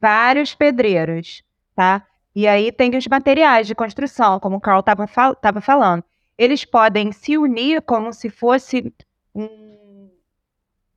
[0.00, 1.42] vários pedreiros,
[1.74, 2.06] tá?
[2.34, 6.04] E aí tem os materiais de construção, como o Carl estava fal falando.
[6.38, 8.92] Eles podem se unir como se fosse
[9.34, 10.08] um,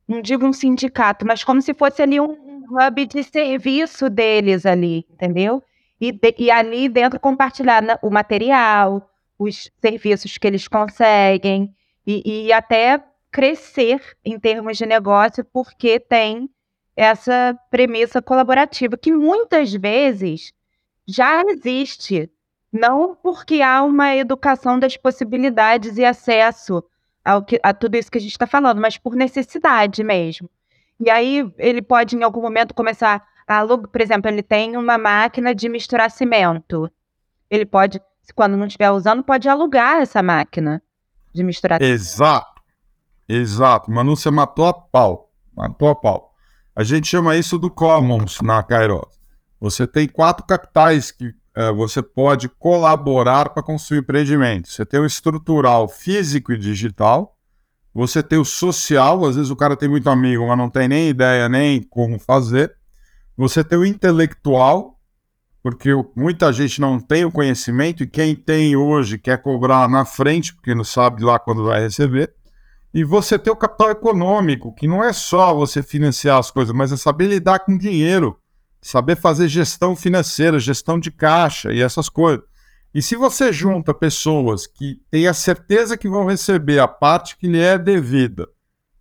[0.06, 5.06] não digo um sindicato, mas como se fosse ali um hub de serviço deles ali,
[5.10, 5.62] entendeu?
[6.00, 11.74] E, de, e ali dentro compartilhar o material, os serviços que eles conseguem
[12.06, 16.48] e, e até crescer em termos de negócio, porque tem
[16.96, 20.52] essa premissa colaborativa que muitas vezes
[21.06, 22.30] já existe,
[22.72, 26.82] não porque há uma educação das possibilidades e acesso
[27.24, 30.48] ao que, a tudo isso que a gente está falando, mas por necessidade mesmo.
[31.00, 35.54] E aí ele pode em algum momento começar a, por exemplo, ele tem uma máquina
[35.54, 36.90] de misturar cimento.
[37.50, 38.00] Ele pode,
[38.34, 40.82] quando não estiver usando, pode alugar essa máquina
[41.32, 41.80] de misturar.
[41.82, 42.60] Exato.
[43.28, 45.32] Exato, Manu, você matou a pau.
[45.56, 46.34] Matou a pau.
[46.74, 49.20] A gente chama isso do Commons na Kairos.
[49.60, 54.74] Você tem quatro capitais que uh, você pode colaborar para construir empreendimentos.
[54.74, 57.36] Você tem o estrutural, físico e digital.
[58.00, 61.10] Você tem o social, às vezes o cara tem muito amigo, mas não tem nem
[61.10, 62.74] ideia nem como fazer.
[63.36, 64.98] Você tem o intelectual,
[65.62, 70.54] porque muita gente não tem o conhecimento e quem tem hoje quer cobrar na frente,
[70.54, 72.32] porque não sabe lá quando vai receber.
[72.94, 76.92] E você ter o capital econômico, que não é só você financiar as coisas, mas
[76.92, 78.38] é saber lidar com dinheiro,
[78.80, 82.42] saber fazer gestão financeira, gestão de caixa e essas coisas.
[82.94, 87.46] E se você junta pessoas que têm a certeza que vão receber a parte que
[87.46, 88.48] lhe é devida,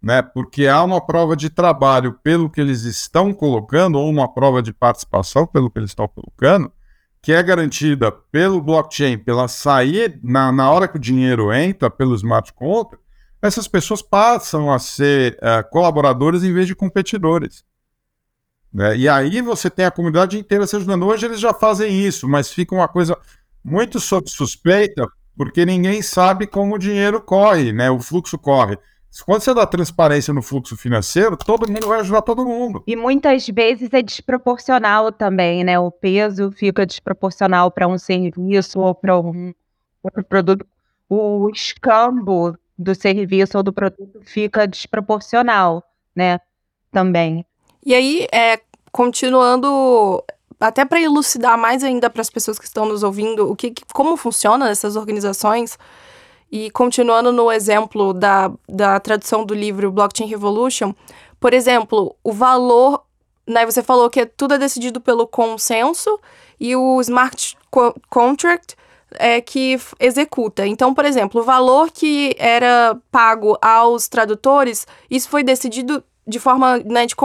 [0.01, 4.61] né, porque há uma prova de trabalho pelo que eles estão colocando, ou uma prova
[4.61, 6.71] de participação pelo que eles estão colocando,
[7.21, 12.15] que é garantida pelo blockchain, pela sair na, na hora que o dinheiro entra pelo
[12.15, 13.03] smart contract,
[13.41, 17.63] essas pessoas passam a ser uh, colaboradores em vez de competidores.
[18.71, 18.97] Né?
[18.97, 21.05] E aí você tem a comunidade inteira se ajudando.
[21.07, 23.17] Hoje eles já fazem isso, mas fica uma coisa
[23.63, 27.89] muito suspeita, porque ninguém sabe como o dinheiro corre, né?
[27.89, 28.77] o fluxo corre.
[29.25, 32.83] Quando você dá transparência no fluxo financeiro, todo mundo vai ajudar todo mundo.
[32.85, 35.79] E muitas vezes é desproporcional também, né?
[35.79, 39.53] O peso fica desproporcional para um serviço ou para um
[40.03, 40.65] outro produto.
[41.09, 45.83] O escambo do serviço ou do produto fica desproporcional,
[46.15, 46.39] né?
[46.91, 47.45] Também.
[47.83, 48.59] E aí, é,
[48.91, 50.23] continuando,
[50.59, 54.17] até para elucidar mais ainda para as pessoas que estão nos ouvindo, o que, como
[54.17, 55.77] funcionam essas organizações,
[56.51, 60.93] e continuando no exemplo da, da tradução do livro Blockchain Revolution,
[61.39, 63.03] por exemplo, o valor,
[63.47, 66.19] né, você falou que tudo é decidido pelo consenso
[66.59, 67.55] e o smart
[68.09, 68.75] contract
[69.11, 70.65] é, que executa.
[70.67, 76.77] Então, por exemplo, o valor que era pago aos tradutores, isso foi decidido de forma
[76.79, 77.15] né, de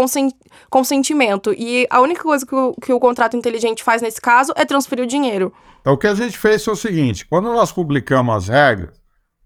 [0.71, 1.53] consentimento.
[1.53, 5.05] E a única coisa que o, que o contrato inteligente faz nesse caso é transferir
[5.05, 5.53] o dinheiro.
[5.81, 9.01] Então, o que a gente fez foi o seguinte: quando nós publicamos as regras,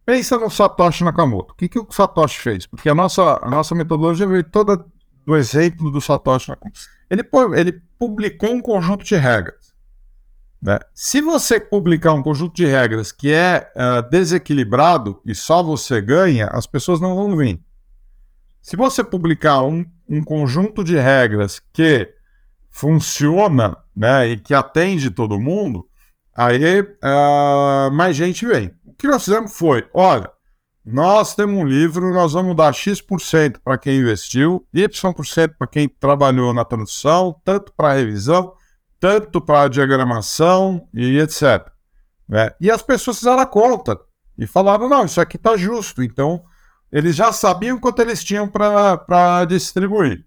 [0.07, 1.53] pensa no Satoshi Nakamoto.
[1.53, 2.67] O que, que o Satoshi fez?
[2.67, 4.85] Porque a nossa, a nossa metodologia veio toda
[5.27, 6.79] do exemplo do Satoshi Nakamoto.
[7.11, 7.23] Ele,
[7.57, 9.75] ele publicou um conjunto de regras.
[10.61, 10.79] Né?
[10.93, 16.49] Se você publicar um conjunto de regras que é uh, desequilibrado e só você ganha,
[16.53, 17.61] as pessoas não vão vir.
[18.69, 22.07] Se você publicar um, um conjunto de regras que
[22.69, 25.89] funciona né, e que atende todo mundo,
[26.37, 28.71] aí uh, mais gente vem.
[28.85, 30.31] O que nós fizemos foi: olha,
[30.85, 36.53] nós temos um livro, nós vamos dar X% para quem investiu, Y% para quem trabalhou
[36.53, 38.53] na tradução, tanto para revisão
[39.01, 41.71] tanto para diagramação e etc.
[42.29, 42.51] Né?
[42.61, 43.99] E as pessoas fizeram a conta
[44.37, 46.03] e falaram: não, isso aqui está justo.
[46.03, 46.45] Então,
[46.91, 50.25] eles já sabiam quanto eles tinham para distribuir.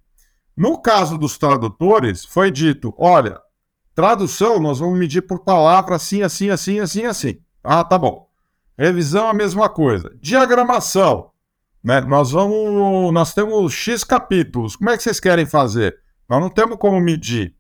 [0.56, 3.40] No caso dos tradutores, foi dito: olha,
[3.96, 7.40] tradução nós vamos medir por palavra assim, assim, assim, assim, assim.
[7.64, 8.28] Ah, tá bom.
[8.78, 10.12] Revisão a mesma coisa.
[10.22, 11.32] Diagramação.
[11.84, 12.02] Né?
[12.02, 13.12] Nós vamos.
[13.14, 14.76] Nós temos X capítulos.
[14.76, 15.98] Como é que vocês querem fazer?
[16.30, 17.56] Nós não temos como medir.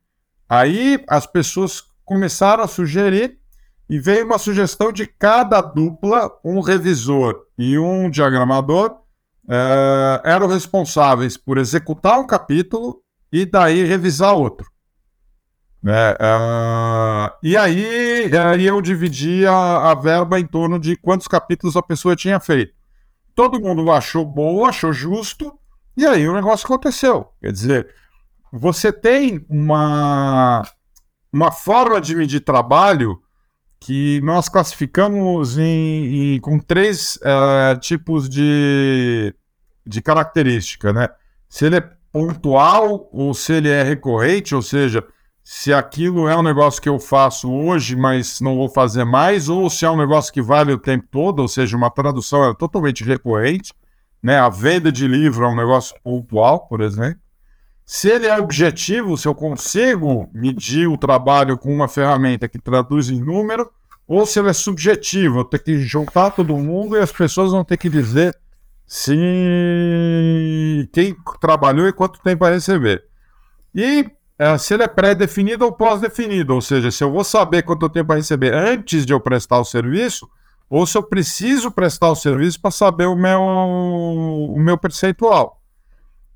[0.47, 3.39] Aí as pessoas começaram a sugerir
[3.89, 8.89] e veio uma sugestão de cada dupla, um revisor e um diagramador,
[9.43, 14.65] uh, eram responsáveis por executar um capítulo e daí revisar outro.
[15.81, 16.13] Né?
[16.13, 21.83] Uh, e aí, aí eu dividi a, a, verba em torno de quantos capítulos a
[21.83, 22.73] pessoa tinha feito.
[23.35, 25.53] Todo mundo achou boa, achou justo,
[25.95, 27.27] e aí o negócio aconteceu.
[27.39, 27.93] Quer dizer,
[28.51, 30.63] você tem uma,
[31.31, 33.21] uma forma de medir trabalho
[33.81, 39.33] que nós classificamos em, em com três uh, tipos de,
[39.85, 41.09] de característica, né?
[41.49, 45.03] Se ele é pontual ou se ele é recorrente, ou seja,
[45.43, 49.67] se aquilo é um negócio que eu faço hoje, mas não vou fazer mais, ou
[49.67, 53.03] se é um negócio que vale o tempo todo, ou seja, uma tradução é totalmente
[53.03, 53.73] recorrente,
[54.21, 54.37] né?
[54.37, 57.19] A venda de livro é um negócio pontual, por exemplo.
[57.93, 63.09] Se ele é objetivo, se eu consigo medir o trabalho com uma ferramenta que traduz
[63.09, 63.69] em número,
[64.07, 67.65] ou se ele é subjetivo, eu tenho que juntar todo mundo e as pessoas vão
[67.65, 68.33] ter que dizer
[68.87, 69.13] se
[70.93, 73.03] quem trabalhou e quanto tempo vai receber.
[73.75, 77.89] E é, se ele é pré-definido ou pós-definido, ou seja, se eu vou saber quanto
[77.89, 80.29] tempo vai receber antes de eu prestar o serviço,
[80.69, 85.60] ou se eu preciso prestar o serviço para saber o meu, o meu percentual.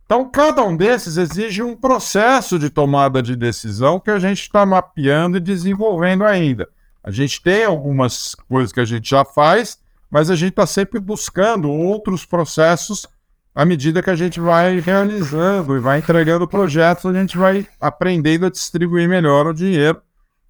[0.06, 4.66] Então, cada um desses exige um processo de tomada de decisão que a gente está
[4.66, 6.70] mapeando e desenvolvendo ainda.
[7.04, 9.80] A gente tem algumas coisas que a gente já faz,
[10.10, 13.08] mas a gente está sempre buscando outros processos
[13.56, 18.46] à medida que a gente vai realizando e vai entregando projetos, a gente vai aprendendo
[18.46, 20.02] a distribuir melhor o dinheiro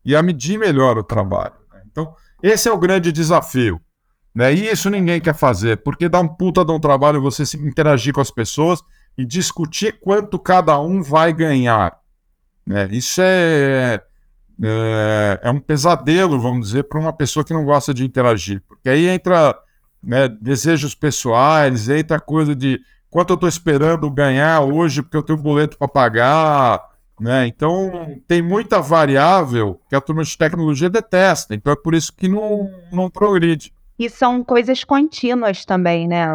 [0.03, 1.53] e a medir melhor o trabalho.
[1.71, 1.81] Né?
[1.89, 3.79] Então, esse é o grande desafio.
[4.33, 4.53] Né?
[4.53, 8.11] E isso ninguém quer fazer, porque dá um puta de um trabalho você se interagir
[8.11, 8.83] com as pessoas
[9.17, 11.99] e discutir quanto cada um vai ganhar.
[12.65, 12.87] Né?
[12.91, 14.01] Isso é,
[14.61, 18.61] é, é um pesadelo, vamos dizer, para uma pessoa que não gosta de interagir.
[18.67, 19.57] Porque aí entra
[20.03, 25.39] né, desejos pessoais, entra coisa de quanto eu estou esperando ganhar hoje porque eu tenho
[25.39, 26.81] boleto para pagar,
[27.19, 27.47] né?
[27.47, 32.27] Então tem muita variável que a turma de tecnologia detesta, então é por isso que
[32.27, 33.73] não, não progride.
[33.97, 36.27] E são coisas contínuas também, né?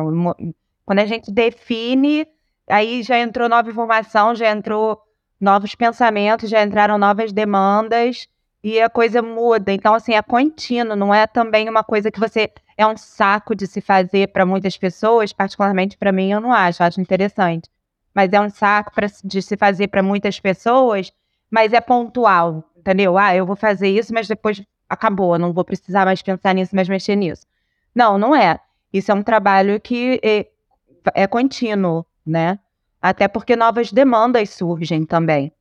[0.87, 2.27] Quando a gente define,
[2.71, 5.01] aí já entrou nova informação, já entrou
[5.41, 8.29] novos pensamentos, já entraram novas demandas
[8.63, 9.73] e a coisa muda.
[9.73, 13.67] Então, assim, é contínuo, não é também uma coisa que você é um saco de
[13.67, 17.69] se fazer para muitas pessoas, particularmente para mim, eu não acho, acho interessante.
[18.15, 21.13] Mas é um saco pra, de se fazer para muitas pessoas,
[21.51, 23.17] mas é pontual, entendeu?
[23.17, 26.89] Ah, eu vou fazer isso, mas depois acabou, não vou precisar mais pensar nisso, mais
[26.89, 27.47] mexer nisso.
[27.95, 28.59] Não, não é.
[28.93, 30.47] Isso é um trabalho que é,
[31.15, 32.59] é contínuo, né?
[33.01, 35.53] Até porque novas demandas surgem também.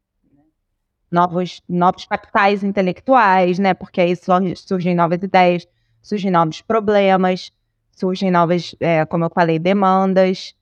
[1.11, 3.73] Novos, novos capitais intelectuais, né?
[3.73, 5.67] Porque aí surgem novas ideias
[6.01, 7.51] surgem novos problemas,
[7.91, 10.55] surgem novas, é, como eu falei, demandas.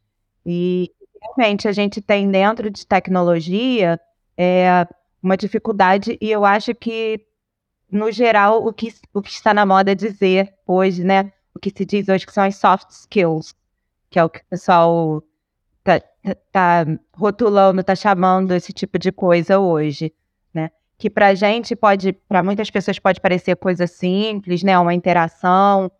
[0.45, 0.91] E
[1.21, 3.99] realmente a gente tem dentro de tecnologia
[4.37, 4.87] é,
[5.21, 7.25] uma dificuldade, e eu acho que,
[7.91, 11.31] no geral, o que, o que está na moda dizer hoje, né?
[11.53, 13.55] O que se diz hoje que são as soft skills,
[14.09, 15.23] que é o que o pessoal
[15.87, 16.01] tá,
[16.51, 20.13] tá rotulando, tá chamando esse tipo de coisa hoje
[20.97, 25.91] que para gente pode, para muitas pessoas pode parecer coisa simples, né, uma interação,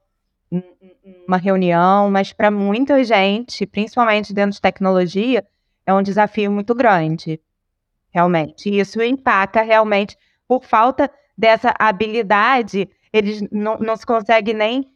[1.28, 5.46] uma reunião, mas para muita gente, principalmente dentro de tecnologia,
[5.86, 7.40] é um desafio muito grande,
[8.10, 8.70] realmente.
[8.70, 10.18] E isso impacta realmente
[10.48, 14.92] por falta dessa habilidade, eles não, não se conseguem nem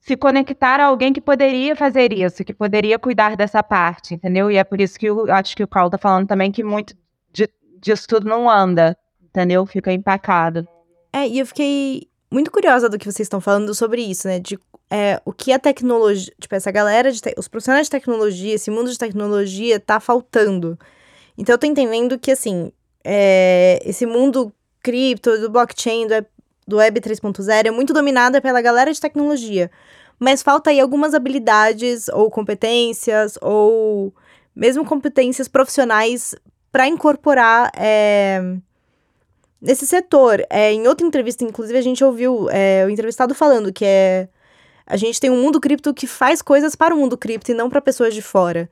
[0.00, 4.50] se conectar a alguém que poderia fazer isso, que poderia cuidar dessa parte, entendeu?
[4.50, 6.94] E é por isso que eu acho que o Carl está falando também que muito
[7.32, 7.48] de,
[7.80, 8.96] disso tudo não anda
[9.36, 9.66] entendeu?
[9.66, 10.66] Fica empacado.
[11.12, 14.38] É, e eu fiquei muito curiosa do que vocês estão falando sobre isso, né?
[14.38, 14.58] De
[14.90, 18.90] é, o que a tecnologia, tipo, essa galera de os profissionais de tecnologia, esse mundo
[18.90, 20.78] de tecnologia tá faltando.
[21.36, 22.72] Então eu tô entendendo que, assim,
[23.04, 26.24] é, esse mundo cripto, do blockchain, do,
[26.66, 29.70] do Web 3.0 é muito dominado pela galera de tecnologia.
[30.18, 34.12] Mas falta aí algumas habilidades ou competências ou
[34.54, 36.34] mesmo competências profissionais
[36.72, 38.40] para incorporar é,
[39.60, 40.44] nesse setor.
[40.48, 44.28] É, em outra entrevista, inclusive, a gente ouviu é, o entrevistado falando que é
[44.86, 47.68] a gente tem um mundo cripto que faz coisas para o mundo cripto e não
[47.68, 48.70] para pessoas de fora.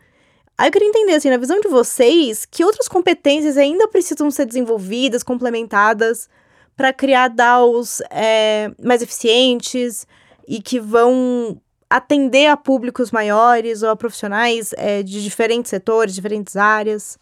[0.57, 4.47] Aí eu queria entender, assim, na visão de vocês, que outras competências ainda precisam ser
[4.47, 6.29] desenvolvidas, complementadas,
[6.77, 10.07] para criar DAOs é, mais eficientes
[10.47, 16.57] e que vão atender a públicos maiores ou a profissionais é, de diferentes setores, diferentes
[16.57, 17.19] áreas?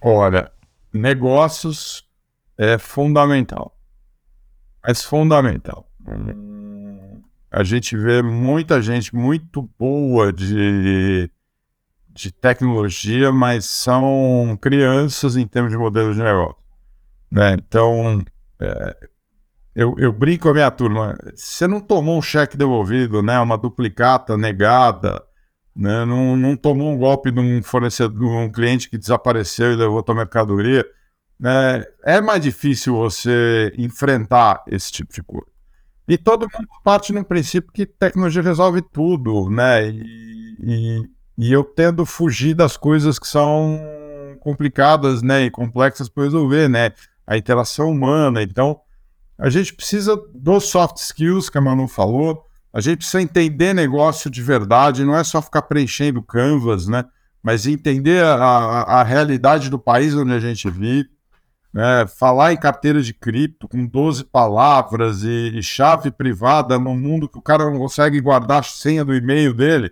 [0.00, 0.50] Olha,
[0.92, 2.06] negócios
[2.58, 3.74] é fundamental.
[4.86, 5.86] Mas fundamental.
[7.50, 11.30] A gente vê muita gente muito boa de,
[12.08, 16.56] de tecnologia, mas são crianças em termos de modelo de negócio.
[17.30, 17.54] Né?
[17.54, 18.22] Então,
[18.62, 18.96] é,
[19.74, 23.38] eu, eu brinco com a minha turma, você não tomou um cheque devolvido, né?
[23.40, 25.22] uma duplicata negada,
[25.74, 26.04] né?
[26.04, 30.14] não, não tomou um golpe de um fornecedor, um cliente que desapareceu e levou tua
[30.14, 30.84] mercadoria,
[31.40, 31.84] né?
[32.04, 35.52] é mais difícil você enfrentar esse tipo de coisa.
[36.06, 39.88] E todo mundo parte no princípio que tecnologia resolve tudo, né?
[39.88, 41.08] E, e,
[41.38, 43.80] e eu tendo fugir das coisas que são
[44.40, 45.44] complicadas, né?
[45.44, 46.92] E complexas para resolver, né?
[47.26, 48.42] A interação humana.
[48.42, 48.80] Então,
[49.38, 52.44] a gente precisa dos soft skills que a Manu falou.
[52.72, 57.04] A gente precisa entender negócio de verdade, não é só ficar preenchendo canvas, né?
[57.42, 61.10] Mas entender a, a, a realidade do país onde a gente vive
[61.72, 67.28] né, falar em carteira de cripto com 12 palavras e, e, chave privada num mundo
[67.28, 69.90] que o cara não consegue guardar a senha do e-mail dele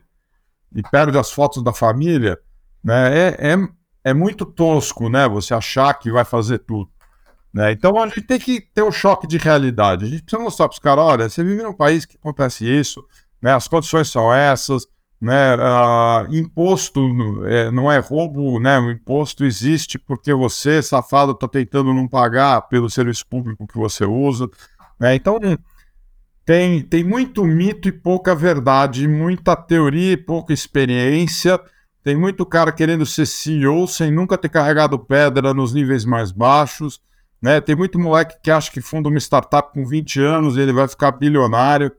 [0.74, 2.39] e perde as fotos da família,
[2.85, 3.68] né, é, é,
[4.05, 6.91] é muito tosco, né, você achar que vai fazer tudo.
[7.53, 7.72] Né?
[7.72, 10.05] Então a gente tem que ter um choque de realidade.
[10.05, 13.05] A gente precisa mostrar para os caras, olha, você vive num país que acontece isso,
[13.42, 14.86] né, as condições são essas,
[15.20, 17.01] né, uh, imposto
[17.46, 22.62] é, não é roubo, né, o imposto existe porque você, safado, está tentando não pagar
[22.62, 24.48] pelo serviço público que você usa.
[24.98, 25.38] Né, então,
[26.44, 31.61] tem, tem muito mito e pouca verdade, muita teoria e pouca experiência.
[32.03, 37.01] Tem muito cara querendo ser CEO sem nunca ter carregado pedra nos níveis mais baixos.
[37.43, 37.61] Né?
[37.61, 40.86] Tem muito moleque que acha que funda uma startup com 20 anos e ele vai
[40.86, 41.91] ficar bilionário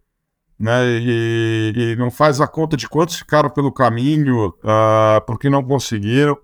[0.62, 0.86] né?
[0.86, 6.38] E, e, não faz a conta de quantos ficaram pelo caminho uh, porque não conseguiram.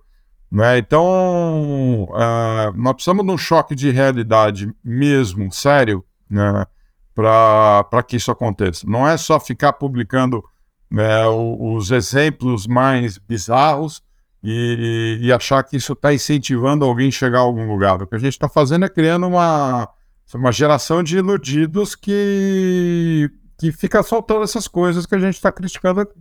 [0.52, 0.80] Né?
[0.80, 6.66] Então, uh, nós precisamos de um choque de realidade mesmo, sério, né?
[7.14, 8.88] para que isso aconteça.
[8.89, 10.43] Não é só ficar publicando
[10.89, 14.02] né, os exemplos mais bizarros
[14.44, 18.02] e, e achar que isso está incentivando alguém a chegar a algum lugar.
[18.02, 19.90] O que a gente está fazendo é criando uma,
[20.34, 26.02] uma geração de iludidos que que fica soltando essas coisas que a gente está criticando
[26.02, 26.20] aqui.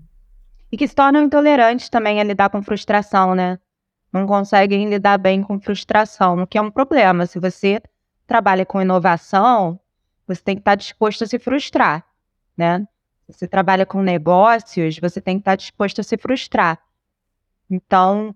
[0.73, 3.59] E que se tornam intolerantes também a lidar com frustração, né?
[4.13, 7.27] Não conseguem lidar bem com frustração, o que é um problema.
[7.27, 7.81] Se você
[8.27, 9.79] trabalha com inovação,
[10.27, 12.05] você tem que estar disposto a se frustrar,
[12.57, 12.87] né?
[13.27, 16.81] Se você trabalha com negócios, você tem que estar disposto a se frustrar.
[17.71, 18.35] Então,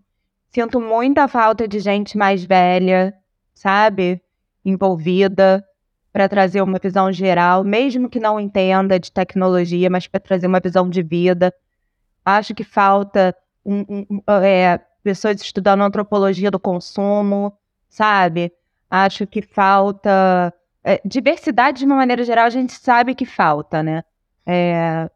[0.51, 3.14] sinto muita falta de gente mais velha,
[3.55, 4.20] sabe?
[4.64, 5.64] Envolvida
[6.12, 10.61] para trazer uma visão geral, mesmo que não entenda de tecnologia, mas para trazer uma
[10.61, 11.55] visão de vida.
[12.24, 17.57] Acho que falta um, um, é, pessoas estudando antropologia do consumo,
[17.89, 18.53] sabe?
[18.91, 20.53] Acho que falta.
[20.83, 24.03] É, diversidade, de uma maneira geral, a gente sabe que falta, né?
[24.47, 25.11] É,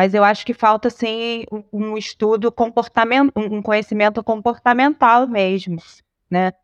[0.00, 5.76] mas eu acho que falta, sim, um, um estudo comportamento, um conhecimento comportamental mesmo,
[6.30, 6.54] né?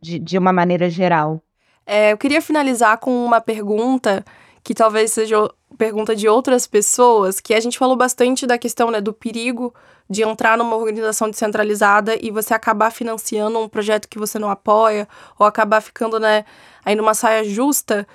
[0.00, 1.42] De, de uma maneira geral.
[1.84, 4.24] É, eu queria finalizar com uma pergunta
[4.64, 5.36] que talvez seja
[5.76, 9.74] pergunta de outras pessoas, que a gente falou bastante da questão né, do perigo
[10.08, 15.06] de entrar numa organização descentralizada e você acabar financiando um projeto que você não apoia,
[15.38, 16.46] ou acabar ficando né,
[16.82, 18.08] aí numa saia justa.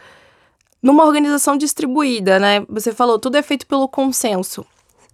[0.82, 2.65] Numa organização distribuída, né?
[2.67, 4.65] Você falou, tudo é feito pelo consenso.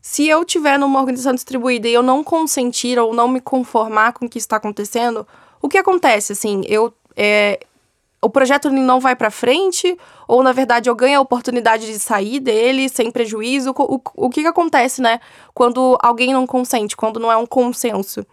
[0.01, 4.25] Se eu tiver numa organização distribuída e eu não consentir ou não me conformar com
[4.25, 5.27] o que está acontecendo,
[5.61, 6.31] o que acontece?
[6.31, 7.59] Assim, eu, é,
[8.21, 9.97] o projeto não vai para frente
[10.27, 13.73] ou na verdade eu ganho a oportunidade de sair dele sem prejuízo?
[13.77, 15.19] O, o, o que, que acontece, né,
[15.53, 18.25] quando alguém não consente, quando não é um consenso?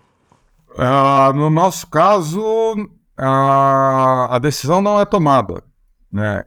[0.70, 5.62] Uh, no nosso caso, uh, a decisão não é tomada.
[6.14, 6.44] Né?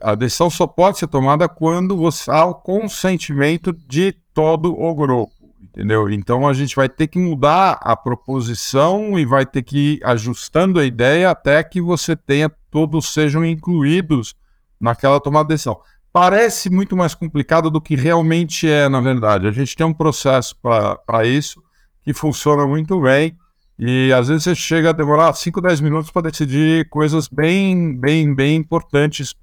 [0.00, 5.30] a decisão só pode ser tomada quando você, há o consentimento de todo o grupo
[5.76, 6.10] entendeu?
[6.10, 10.80] Então a gente vai ter que mudar a proposição e vai ter que ir ajustando
[10.80, 14.34] a ideia até que você tenha todos sejam incluídos
[14.80, 15.78] naquela tomada de decisão.
[16.10, 19.46] Parece muito mais complicado do que realmente é, na verdade.
[19.46, 21.62] A gente tem um processo para isso
[22.02, 23.36] que funciona muito bem.
[23.78, 28.34] E às vezes você chega a demorar 5, 10 minutos para decidir coisas bem, bem,
[28.34, 29.34] bem importantes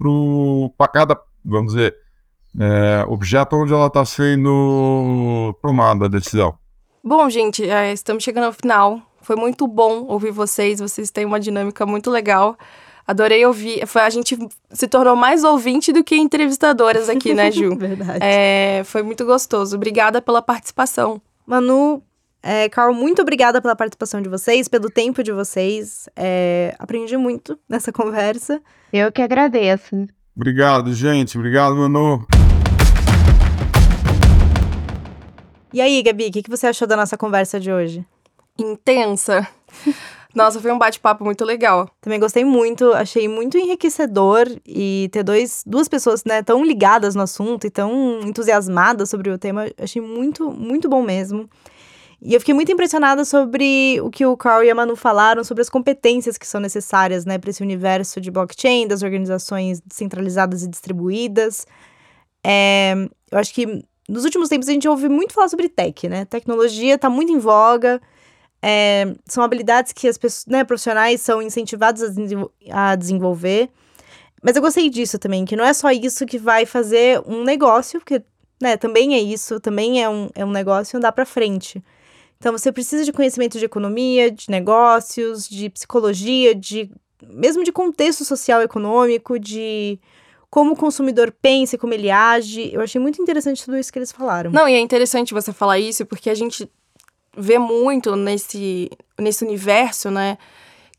[0.75, 1.95] para cada, vamos dizer,
[2.59, 6.55] é, objeto onde ela está sendo tomada a decisão.
[7.03, 9.01] Bom, gente, é, estamos chegando ao final.
[9.21, 12.57] Foi muito bom ouvir vocês, vocês têm uma dinâmica muito legal.
[13.05, 13.85] Adorei ouvir.
[13.85, 14.37] Foi, a gente
[14.71, 17.75] se tornou mais ouvinte do que entrevistadoras aqui, né, Ju?
[17.75, 18.19] Verdade.
[18.21, 19.75] É, foi muito gostoso.
[19.75, 21.21] Obrigada pela participação.
[21.45, 22.01] Manu,
[22.43, 26.09] é, Carl, muito obrigada pela participação de vocês, pelo tempo de vocês.
[26.13, 28.61] É, aprendi muito nessa conversa.
[28.91, 30.05] Eu que agradeço.
[30.35, 31.37] Obrigado, gente.
[31.37, 32.27] Obrigado, Manu.
[35.71, 38.05] E aí, Gabi, o que, que você achou da nossa conversa de hoje?
[38.59, 39.47] Intensa.
[40.35, 41.87] Nossa, foi um bate-papo muito legal.
[42.01, 47.21] Também gostei muito, achei muito enriquecedor e ter dois, duas pessoas né, tão ligadas no
[47.21, 51.47] assunto e tão entusiasmadas sobre o tema, achei muito, muito bom mesmo.
[52.25, 55.61] E eu fiquei muito impressionada sobre o que o Carl e a Manu falaram sobre
[55.61, 60.69] as competências que são necessárias né, para esse universo de blockchain, das organizações descentralizadas e
[60.69, 61.67] distribuídas.
[62.41, 62.93] É,
[63.29, 66.23] eu acho que nos últimos tempos a gente ouve muito falar sobre tech, né?
[66.23, 68.01] Tecnologia está muito em voga.
[68.61, 73.69] É, são habilidades que as pessoas, né, profissionais são incentivados a, a desenvolver.
[74.41, 77.99] Mas eu gostei disso também, que não é só isso que vai fazer um negócio,
[77.99, 78.23] porque
[78.61, 81.83] né, também é isso, também é um, é um negócio andar para frente.
[82.43, 86.91] Então você precisa de conhecimento de economia, de negócios, de psicologia, de
[87.25, 89.97] mesmo de contexto social econômico, de
[90.49, 92.69] como o consumidor pensa e como ele age.
[92.73, 94.51] Eu achei muito interessante tudo isso que eles falaram.
[94.51, 96.69] Não, e é interessante você falar isso porque a gente
[97.37, 100.37] vê muito nesse, nesse universo, né?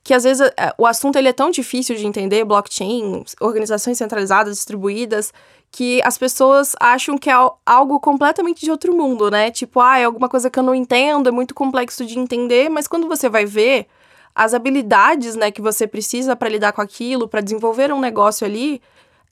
[0.02, 4.56] Que às vezes é, o assunto ele é tão difícil de entender, blockchain, organizações centralizadas,
[4.56, 5.30] distribuídas,
[5.74, 7.34] que as pessoas acham que é
[7.66, 9.50] algo completamente de outro mundo, né?
[9.50, 12.86] Tipo, ah, é alguma coisa que eu não entendo, é muito complexo de entender, mas
[12.86, 13.88] quando você vai ver
[14.32, 18.80] as habilidades, né, que você precisa para lidar com aquilo, para desenvolver um negócio ali,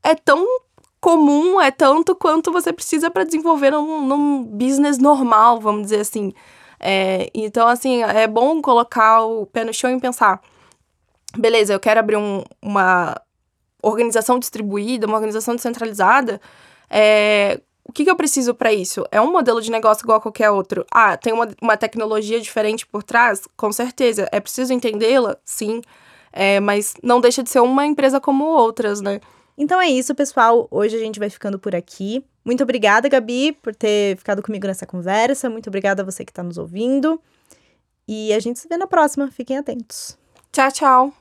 [0.02, 0.44] é tão
[1.00, 6.32] comum, é tanto quanto você precisa para desenvolver um, num business normal, vamos dizer assim.
[6.80, 10.40] É, então, assim, é bom colocar o pé no chão e pensar:
[11.36, 13.16] beleza, eu quero abrir um, uma
[13.82, 16.40] organização distribuída, uma organização descentralizada,
[16.88, 19.04] é, o que, que eu preciso para isso?
[19.10, 20.86] É um modelo de negócio igual a qualquer outro?
[20.90, 23.42] Ah, tem uma, uma tecnologia diferente por trás?
[23.56, 24.28] Com certeza.
[24.30, 25.36] É preciso entendê-la?
[25.44, 25.82] Sim.
[26.32, 29.20] É, mas não deixa de ser uma empresa como outras, né?
[29.58, 30.66] Então é isso, pessoal.
[30.70, 32.24] Hoje a gente vai ficando por aqui.
[32.44, 35.50] Muito obrigada, Gabi, por ter ficado comigo nessa conversa.
[35.50, 37.20] Muito obrigada a você que está nos ouvindo.
[38.08, 39.30] E a gente se vê na próxima.
[39.30, 40.18] Fiquem atentos.
[40.50, 41.12] Tchau, tchau.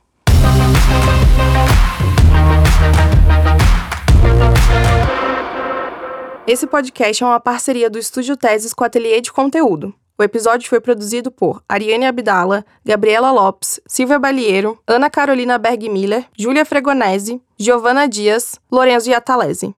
[6.47, 9.93] Esse podcast é uma parceria do Estúdio Teses com o Ateliê de Conteúdo.
[10.17, 16.65] O episódio foi produzido por Ariane Abdala, Gabriela Lopes, Silvia Balieiro, Ana Carolina Bergmiller, Júlia
[16.65, 19.69] Fregonese, Giovana Dias, Lorenzo Iatalese.